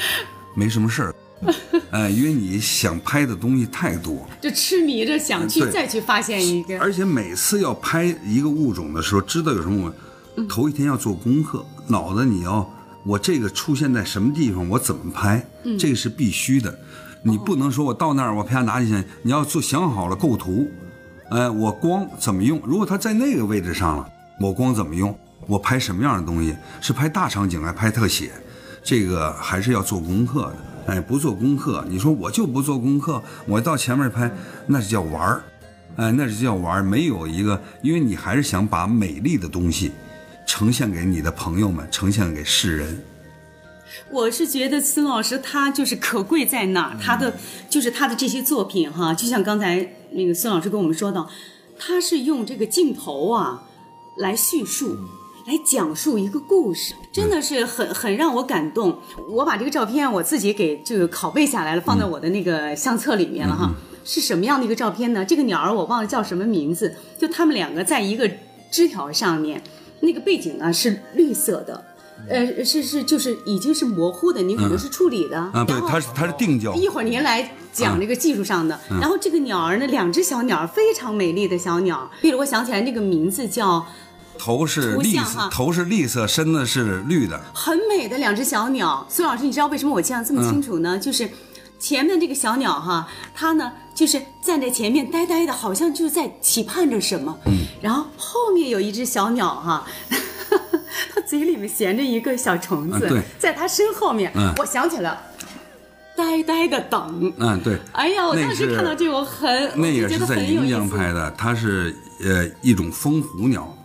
[0.55, 1.15] 没什么事儿，
[1.91, 6.77] 哎，因为你想拍的东西太多，就痴迷着想去再去发现一个。
[6.79, 9.93] 而且每次要拍一个物种的时候，知道有什么，
[10.35, 12.69] 我头一天要做功课，脑子你要
[13.05, 15.45] 我这个出现在什么地方，我怎么拍，
[15.79, 16.77] 这个是必须的。
[17.23, 20.69] 你不能说我到那儿我啪拿起来，你要做想好了构图，
[21.29, 22.61] 哎，我光怎么用？
[22.65, 24.09] 如果它在那个位置上了，
[24.39, 25.17] 我光怎么用？
[25.47, 26.55] 我拍什么样的东西？
[26.81, 28.31] 是拍大场景还拍特写？
[28.83, 30.57] 这个还是要做功课的。
[30.87, 34.29] 哎，不做功课，你说我就不做功课，我到前面拍，
[34.67, 35.43] 那是叫玩儿。
[35.95, 39.93] 哎，那是叫玩儿，没有一个，因为你还是想把美丽的东西
[40.45, 43.03] 呈现给你的朋友们，呈现给世人。
[44.11, 46.97] 我是觉得孙老师他就是可贵在哪儿？
[47.01, 47.35] 他的
[47.69, 51.29] 就是他的这些作品哈，就像刚才那个孙老师跟我们说到，
[51.77, 53.63] 他是用这个镜头啊
[54.17, 54.97] 来叙述。
[55.47, 58.97] 来讲述一个故事，真的是很很让我感动。
[59.29, 63.71] 我把这个照片我自己给这个拷贝下来了，放在我的那个相册里面了哈。
[64.03, 65.23] 是什么样的一个照片呢？
[65.23, 68.27] 这个鸟儿我忘了叫什么名字，就他们两个在一个
[68.71, 69.61] 枝条上面，
[70.01, 71.83] 那个背景呢是绿色的，
[72.29, 75.37] 呃，是是就是已经是模糊的，你可能是处理的。
[75.37, 78.79] 啊，对它是它是定焦，一会儿您来讲这个技术上的。
[79.01, 83.85] 然后这个鸟儿呢，两只小鸟儿非常美丽的小鸟，比如我想起来那个名字叫
[84.37, 87.39] 头是绿色，头是绿色，身子是绿的。
[87.53, 89.05] 很美的两只小鸟。
[89.09, 90.99] 孙老师，你知道为什么我记得这么清楚呢？
[90.99, 91.29] 就是
[91.79, 97.37] 前面这个小鸟哈，它呢就是站在前面呆呆的，好像就是在期盼着什么。
[97.45, 97.53] 嗯。
[97.81, 99.87] 然后后面有一只小鸟哈。
[101.13, 105.19] 它嘴里面衔着一个小虫子，啊对在它身后面，嗯我想起了，
[106.15, 107.33] 呆呆的等。
[107.37, 110.71] 嗯，对，哎呀，我当时看到这个我很，那也是在盈很有意思。
[110.71, 113.75] 江拍的，它是呃一种蜂虎鸟，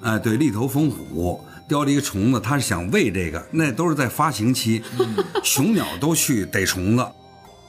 [0.00, 4.82] 哎、对，立头蜂虎叼了一个虫子，它是想喂这个，那都是在发情期，
[5.42, 7.06] 雄鸟都去逮虫子，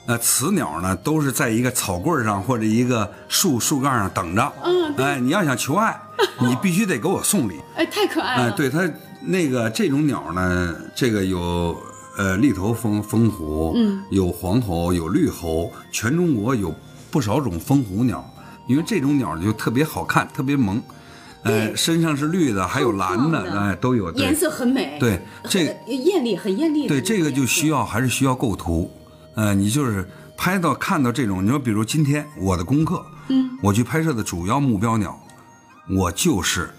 [0.07, 5.99] 呃，雌鸟呢都是在一个草棍上或者一个树树干上等着，嗯对哎，你要想求爱，
[6.39, 8.51] 你必须得给我送礼，哎，太可爱了哎、了。
[8.53, 8.89] 对它
[9.21, 11.77] 那个这种鸟呢，这个有
[12.17, 16.73] 呃立头蜂蜂狐，嗯，有黄喉，有绿喉，全中国有
[17.11, 18.25] 不少种蜂虎鸟，
[18.67, 20.81] 因为这种鸟就特别好看，特别萌，
[21.43, 24.09] 呃，身上是绿的，还有蓝的哎，都有。
[24.13, 28.89] 颜色很美，对这个艳丽，很艳丽对，这个就需要还是需要构图，
[29.37, 30.03] 呃，你就是
[30.35, 35.15] 拍到看到这种，你说比如今天我的功课，嗯，我去拍摄的主要目标鸟，
[35.95, 36.71] 我就是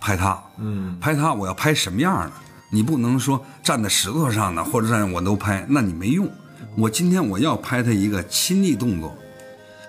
[0.00, 2.32] 拍它，嗯，拍它我要拍什么样的？
[2.72, 6.28] 你不能说站在石头上的或者站在我都拍，那你没用。
[6.76, 9.16] 我今天我要拍它一个亲昵动作，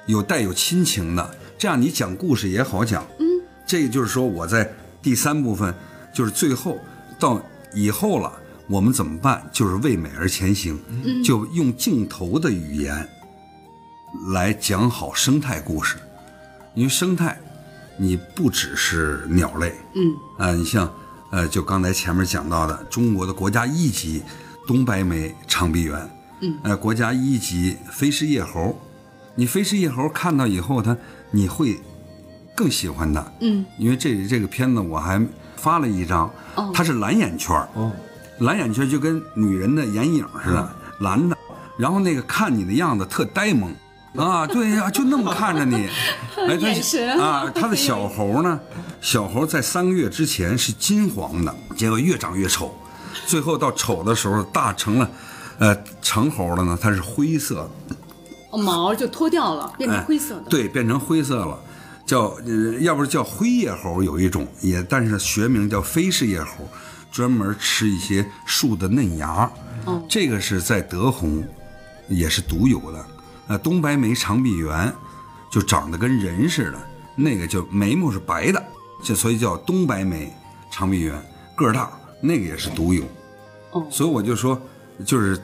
[0.06, 3.04] 有带有亲情的，这样你讲故事也好讲。
[3.18, 3.26] 嗯，
[3.66, 4.72] 这个就是说我在
[5.02, 5.74] 第三部分，
[6.14, 6.78] 就是最后
[7.18, 7.41] 到
[7.74, 8.32] 以后了，
[8.68, 9.49] 我们怎么办？
[9.51, 10.80] 就是为美而前行，
[11.24, 13.07] 就用镜头的语言
[14.34, 15.97] 来讲好生态故事，
[16.76, 17.39] 因为生态
[17.97, 20.91] 你不只是鸟类，嗯，啊，你像
[21.32, 24.22] 呃，就刚才前面讲到的中国的国家一级
[24.68, 26.09] 东白眉长臂猿，
[26.41, 28.78] 嗯，呃，国家一级飞狮叶猴，
[29.36, 30.95] 你飞狮叶猴看到以后，它
[31.32, 31.80] 你会
[32.55, 36.72] 更喜欢它，嗯，因为这这个片子我还发了一张，哦。
[36.74, 37.68] 它是蓝眼圈儿。
[37.74, 37.91] 哦，
[38.40, 41.38] 蓝眼圈就跟女人的眼影似的，蓝的，
[41.78, 43.74] 然后那个看你的样子特呆萌。
[44.18, 45.76] 啊，对呀，就那么看着你，
[46.38, 48.60] 哎，它眼神啊，他的小猴呢，
[49.00, 52.74] 小猴在三个月之前是金黄的，结果越长越丑，
[53.28, 55.10] 最后到丑的时候大成了，
[55.60, 57.96] 呃，成猴了呢，它是灰色的，
[58.50, 60.46] 哦毛就脱掉了，变成哎灰色的。
[60.50, 61.60] 对，变成灰色了，
[62.04, 66.68] 叫呃，要不是叫灰叶猴有一种，也但是学名叫飞氏叶猴，
[67.12, 69.51] 专门吃一些树的嫩芽。
[69.86, 71.43] 哦这个是在德宏
[72.08, 73.05] 也是独有的。
[73.47, 74.93] 呃，东白眉长臂猿
[75.49, 76.78] 就长得跟人似的，
[77.16, 78.62] 那个就眉毛是白的，
[79.01, 80.34] 这所以叫东白眉
[80.70, 81.14] 长臂猿，
[81.55, 81.89] 个儿大，
[82.22, 83.03] 那个也是独有。
[83.72, 84.62] 哦所以我就说，
[85.05, 85.41] 就是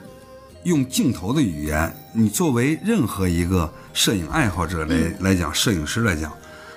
[0.64, 6.30] 用镜头的语言，你作为任何一个摄影爱好者来、来讲，摄影师来讲，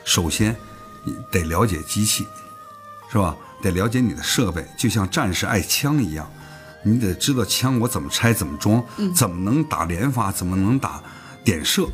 [0.06, 0.56] 首先
[1.04, 2.26] 你得了解机器，
[3.12, 3.36] 是吧？
[3.62, 6.30] 得了解你的设备，就像战士爱枪一样，
[6.84, 8.84] 你得知道枪我怎么拆、怎么装，
[9.14, 11.02] 怎么能打连发，怎么能打
[11.44, 11.88] 点射。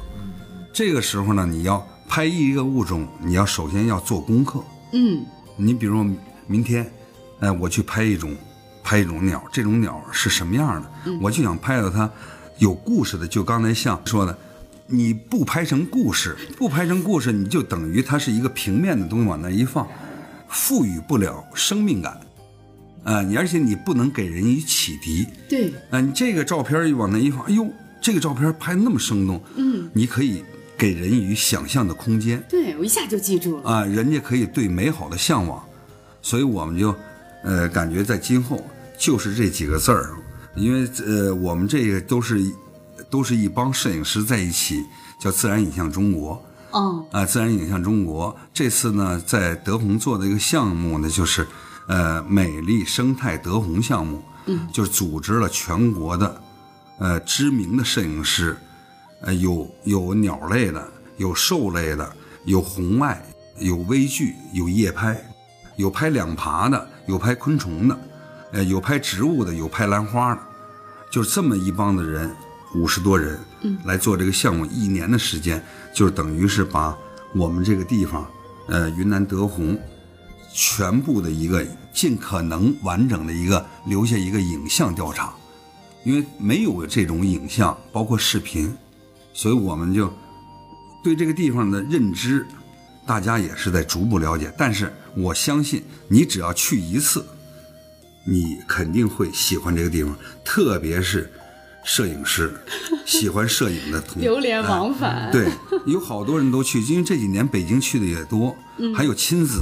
[0.72, 4.64] 这个时候呢，你要拍一个物种，你要首先要做功课。
[4.92, 6.04] 嗯你比如
[6.48, 6.92] 明天，
[7.40, 8.36] 哎，我去拍一种
[8.84, 10.92] 拍一种鸟，这种鸟是什么样的？
[11.22, 12.10] 我就想拍到它
[12.58, 13.28] 有故事的。
[13.28, 14.38] 就刚才像说的，
[14.88, 19.88] 你不拍成故事，不拍成故事，你就等于它是一个平面的东西往那一放，
[20.54, 22.18] 赋予不了生命感。
[23.04, 25.28] 啊、你而且你不能给人以启迪。
[25.50, 27.68] 对，啊，你这个照片一往那一放，哎呦，
[28.02, 30.42] 这个照片拍那么生动，嗯，你可以
[30.78, 32.42] 给人以想象的空间。
[32.48, 33.70] 对我一下就记住了。
[33.70, 35.62] 啊，人家可以对美好的向往，
[36.22, 36.96] 所以我们就，
[37.44, 38.64] 呃，感觉在今后
[38.98, 40.12] 就是这几个字儿，
[40.56, 42.42] 因为呃，我们这个都是
[43.10, 44.82] 都是一帮摄影师在一起，
[45.20, 46.42] 叫自然影像中国
[46.74, 48.36] 哦，啊，自然影像中国。
[48.52, 51.48] 这次呢，在德宏做的一个项目呢，就是
[51.88, 56.42] 呃美丽生态德宏项目，嗯，就是组织了全国的
[56.98, 58.58] 呃知名的摄影师，
[59.22, 60.84] 呃有有鸟类的，
[61.18, 62.12] 有兽类的，
[62.46, 63.24] 有红外，
[63.60, 65.16] 有微距，有夜拍，
[65.78, 68.00] 有拍两爬的，有拍昆虫的，
[68.52, 70.42] 呃有拍植物的，有拍兰花的，
[71.12, 72.36] 就是这么一帮的人，
[72.74, 73.40] 五十多人，
[73.84, 76.98] 来做这个项目，一年的时间，就等于是把
[77.36, 78.30] 我们这个地方，
[78.68, 79.80] 呃云南德宏。
[80.56, 85.34] 全部的一个尽可能完整的一个留下一个影像调查，
[86.04, 88.72] 因为没有这种影像，包括视频，
[89.34, 90.14] 所以我们就
[91.04, 92.46] 对这个地方的认知，
[93.04, 94.54] 大家也是在逐步了解。
[94.56, 97.26] 但是我相信，你只要去一次，
[98.24, 101.34] 你肯定会喜欢这个地方，特别是
[101.84, 102.54] 摄影师
[103.06, 105.30] 喜欢摄影的同 流连忘返。
[105.32, 105.50] 对，
[105.86, 108.56] 有好多人都去，因为这几年北京去的也多，
[108.96, 109.60] 还有亲子，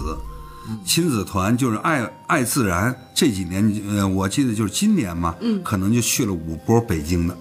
[0.85, 2.95] 亲子团就是爱爱自然。
[3.13, 7.37] 这几年，呃，我记得就是今年嘛，可能就去了五波北京的，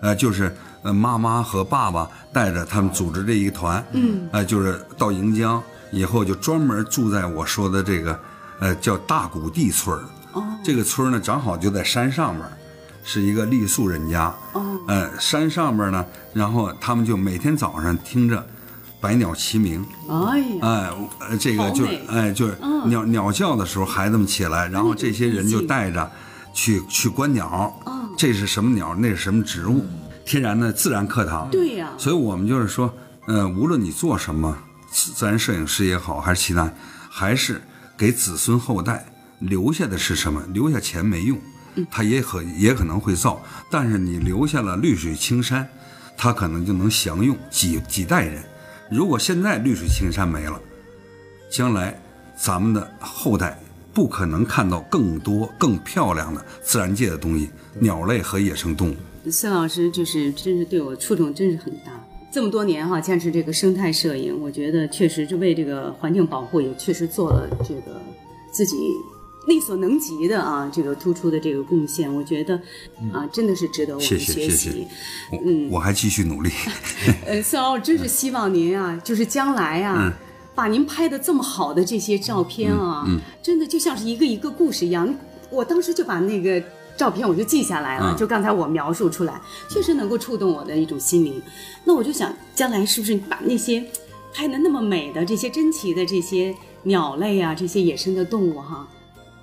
[0.00, 8.20] 呃，就是呃妈妈和爸爸带着他们组织这一个团，嗯，呃，就是到盈江以后就专门住在我说的这个，
[8.60, 10.04] 呃，叫大谷地村儿。
[10.62, 12.52] 这个村儿呢，正好就在山上面儿，
[13.10, 14.34] 是一个傈僳人家。
[14.52, 16.04] 哦，呃，山上边呢，
[16.34, 18.46] 然后他们就每天早上听着
[19.00, 20.90] 百鸟齐鸣，哎呀，哎，
[21.20, 26.10] 呃，这个就哎，就是鸟鸟叫的时候，孩子们起来，然后这些人就带着
[26.52, 27.74] 去去观鸟。
[28.18, 28.94] 这是什么鸟？
[28.94, 29.86] 那是什么植物？
[30.26, 31.48] 天然的自然课堂。
[31.50, 32.92] 对呀所以我们就是说，
[33.26, 34.54] 呃，无论你做什么，
[34.90, 36.70] 自自然摄影师也好，还是其他，
[37.08, 37.62] 还是
[37.96, 39.06] 给子孙后代
[39.38, 40.42] 留下的是什么？
[40.52, 41.38] 留下钱没用，
[41.90, 45.68] 他也可也可能会造，但是你留下了绿水青山，
[46.16, 48.42] 它可能就能享用几几代人。
[48.90, 50.60] 如果现在绿水青山没了，
[51.50, 52.00] 将来
[52.36, 53.58] 咱们的后代
[53.92, 58.96] 不可能看到更多更漂亮的自然界的东西，鸟类和野生动物。
[59.30, 61.92] 孙老师就是真是对我触动真是很大。
[62.30, 68.00] 这么多年哈，坚持这个生态摄影，我觉得确实是为这个环境保护也确实做了这个
[68.52, 68.76] 自己
[69.48, 72.14] 力所能及的啊，这个突出的这个贡献。
[72.14, 72.54] 我觉得
[73.12, 74.32] 啊，真的是值得我们学习。
[74.32, 74.88] 谢谢谢谢。
[75.44, 76.50] 嗯，我还继续努力。
[77.26, 80.12] 呃，孙老师，真是希望您啊，就是将来啊，
[80.54, 83.04] 把您拍的这么好的这些照片啊，
[83.42, 85.12] 真的就像是一个一个故事一样。
[85.50, 86.62] 我当时就把那个。
[86.98, 89.40] 照片我就记下来了，就刚才我描述出来，
[89.70, 91.40] 确实能够触动我的一种心灵。
[91.84, 93.80] 那我就想，将来是不是把那些
[94.34, 98.84] 拍的那么美的这些珍奇的这些鸟类啊，这些野生的动物哈，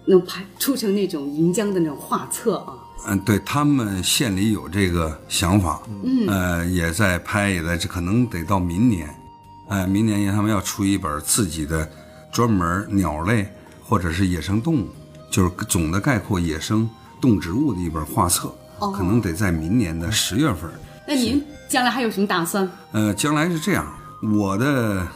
[0.05, 2.73] 能拍出成那种银江的那种画册啊？
[3.07, 9.13] 嗯，对他们县里有这个想法，嗯，呃，也在拍，也在这可能得到明年，
[9.67, 11.89] 哎，明年他们要出一本自己的
[12.31, 13.47] 专门鸟类
[13.83, 14.89] 或者是野生动物，
[15.29, 16.89] 就是总的概括野生。
[17.21, 20.69] 动植物的一本画册，哦可能得在明年的十月份。
[21.07, 22.69] 那您将来还有什么打算？
[22.91, 23.91] 呃，将来是这样，
[24.37, 25.07] 我的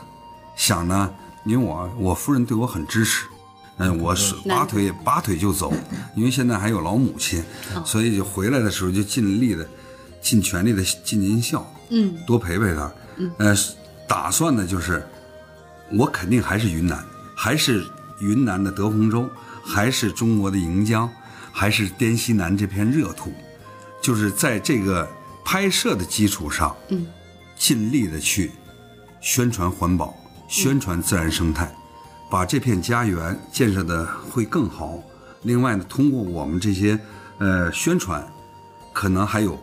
[0.56, 1.14] 想呢，
[1.46, 3.28] 因为我我夫人对我很支持，
[3.80, 5.74] 嗯，我是拔腿拔腿就走，
[6.16, 7.44] 因为现在还有老母亲，
[7.86, 9.68] 所以就回来的时候就尽力的、
[10.22, 12.92] 尽全力的尽尽孝，嗯，多陪陪她。
[13.38, 13.56] 呃，
[14.08, 15.06] 打算呢就是，
[15.92, 17.04] 我肯定还是云南，
[17.36, 17.86] 还是
[18.20, 19.30] 云南的德宏州，
[19.66, 21.10] 还是中国的盈江。
[21.52, 23.34] 还是滇西南这片热土，
[24.02, 25.06] 就是在这个
[25.44, 27.06] 拍摄的基础上，嗯，
[27.58, 28.52] 尽力的去
[29.20, 30.16] 宣传环保、
[30.48, 31.70] 宣传自然生态，
[32.30, 35.02] 把这片家园建设的会更好。
[35.44, 37.00] 另外呢，通过我们这些
[37.38, 38.26] 呃宣传，
[38.94, 39.58] 可能还有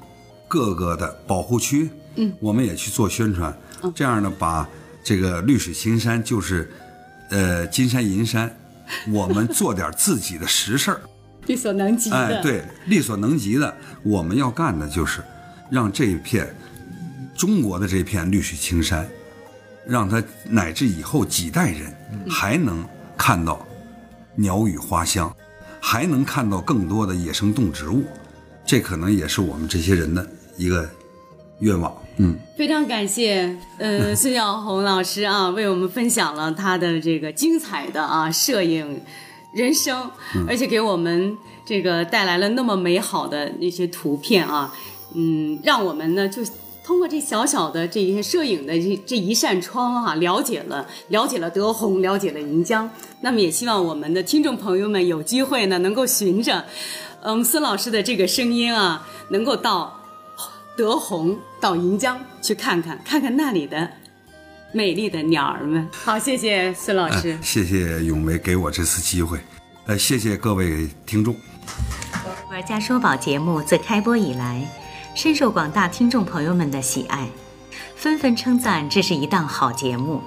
[0.49, 3.57] 各个的保护区，嗯，我们也去做宣传，
[3.95, 4.67] 这样呢，把
[5.05, 6.73] 这个绿水青山就是
[7.31, 8.51] 呃金山银山，
[9.13, 11.01] 我们做点自己的实事儿。
[11.47, 15.23] 力所能及的，哎，对，力所能及的，我们要干的就是，
[15.71, 16.53] 让这一片
[17.37, 19.07] 中国的这片绿水青山，
[19.87, 21.95] 让他乃至以后几代人
[22.29, 22.85] 还能
[23.17, 23.65] 看到
[24.35, 25.35] 鸟语花香，
[25.81, 28.05] 还能看到更多的野生动植物，
[28.65, 30.89] 这可能也是我们这些人的一个
[31.61, 31.97] 愿望。
[32.19, 39.01] 嗯，非常感谢，呃， 孙晓红老师啊，为我们分享了他的这个精彩的啊摄影。
[39.55, 40.11] 人生，
[40.47, 41.35] 而且给我们
[41.65, 44.71] 这个带来了那么美好的那些图片啊，
[45.15, 46.43] 嗯，让我们呢就
[46.87, 52.89] 通过这小小的这些摄影的这这一扇窗哈，了解了了解了德宏，了解了盈江。
[53.23, 56.65] 那么也希望我们的听众朋友们有机会呢，能够循着
[57.23, 60.01] 嗯孙老师的这个声音啊，能够到
[60.77, 63.91] 德宏到盈江去看看，看看那里的。
[64.73, 69.41] 美丽的鸟儿们，好，谢谢孙老师，谢谢咏梅给我这次机会，
[69.87, 71.35] 呃，谢谢各位听众。
[72.51, 74.69] 玩家说宝节目自开播以来，
[75.17, 77.27] 深受广大听众朋友们的喜爱，
[77.95, 80.21] 纷纷称赞这是一档好节目。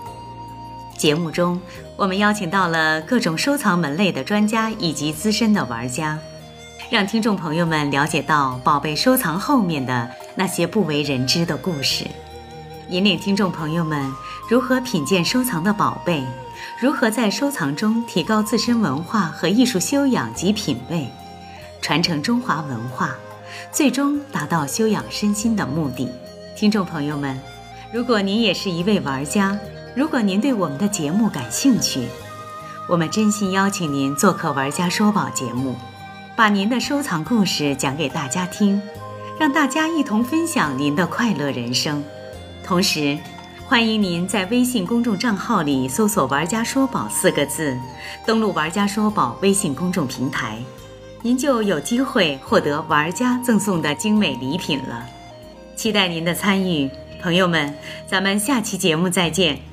[0.98, 1.62] 节目中，
[1.96, 6.18] 我们邀请到了各种收藏门类的专家以及资深的玩家，
[6.90, 12.08] 让听众朋友们了解到宝贝收藏后面的那些不为人知的故事，
[12.90, 14.12] 引领听众朋友们。
[14.50, 16.26] 如何品鉴收藏的宝贝？
[16.82, 21.08] 如何在收藏中提高自身文化和艺术修养及品味，
[21.80, 23.16] 传承中华文化，
[23.72, 26.10] 最终达到修养身心的目的？
[26.56, 27.40] 听众朋友们，
[27.94, 29.58] 如果您也是一位玩家，
[29.96, 32.08] 如果您对我们的节目感兴趣，
[32.88, 35.76] 我们真心邀请您做客《玩家说宝》节目，
[36.36, 38.82] 把您的收藏故事讲给大家听，
[39.40, 42.04] 让大家一同分享您的快乐人生，
[42.64, 43.18] 同时。
[43.68, 47.78] 欢迎您在微信公众账号里搜索“玩家说宝”四个字，
[48.26, 50.58] 登录“玩家说宝”微信公众平台，
[51.22, 55.06] 您就有机会获得玩家赠送的精美礼品了。
[55.76, 56.90] 期待您的参与，
[57.22, 57.74] 朋友们，
[58.08, 59.69] 咱们下期节目再见。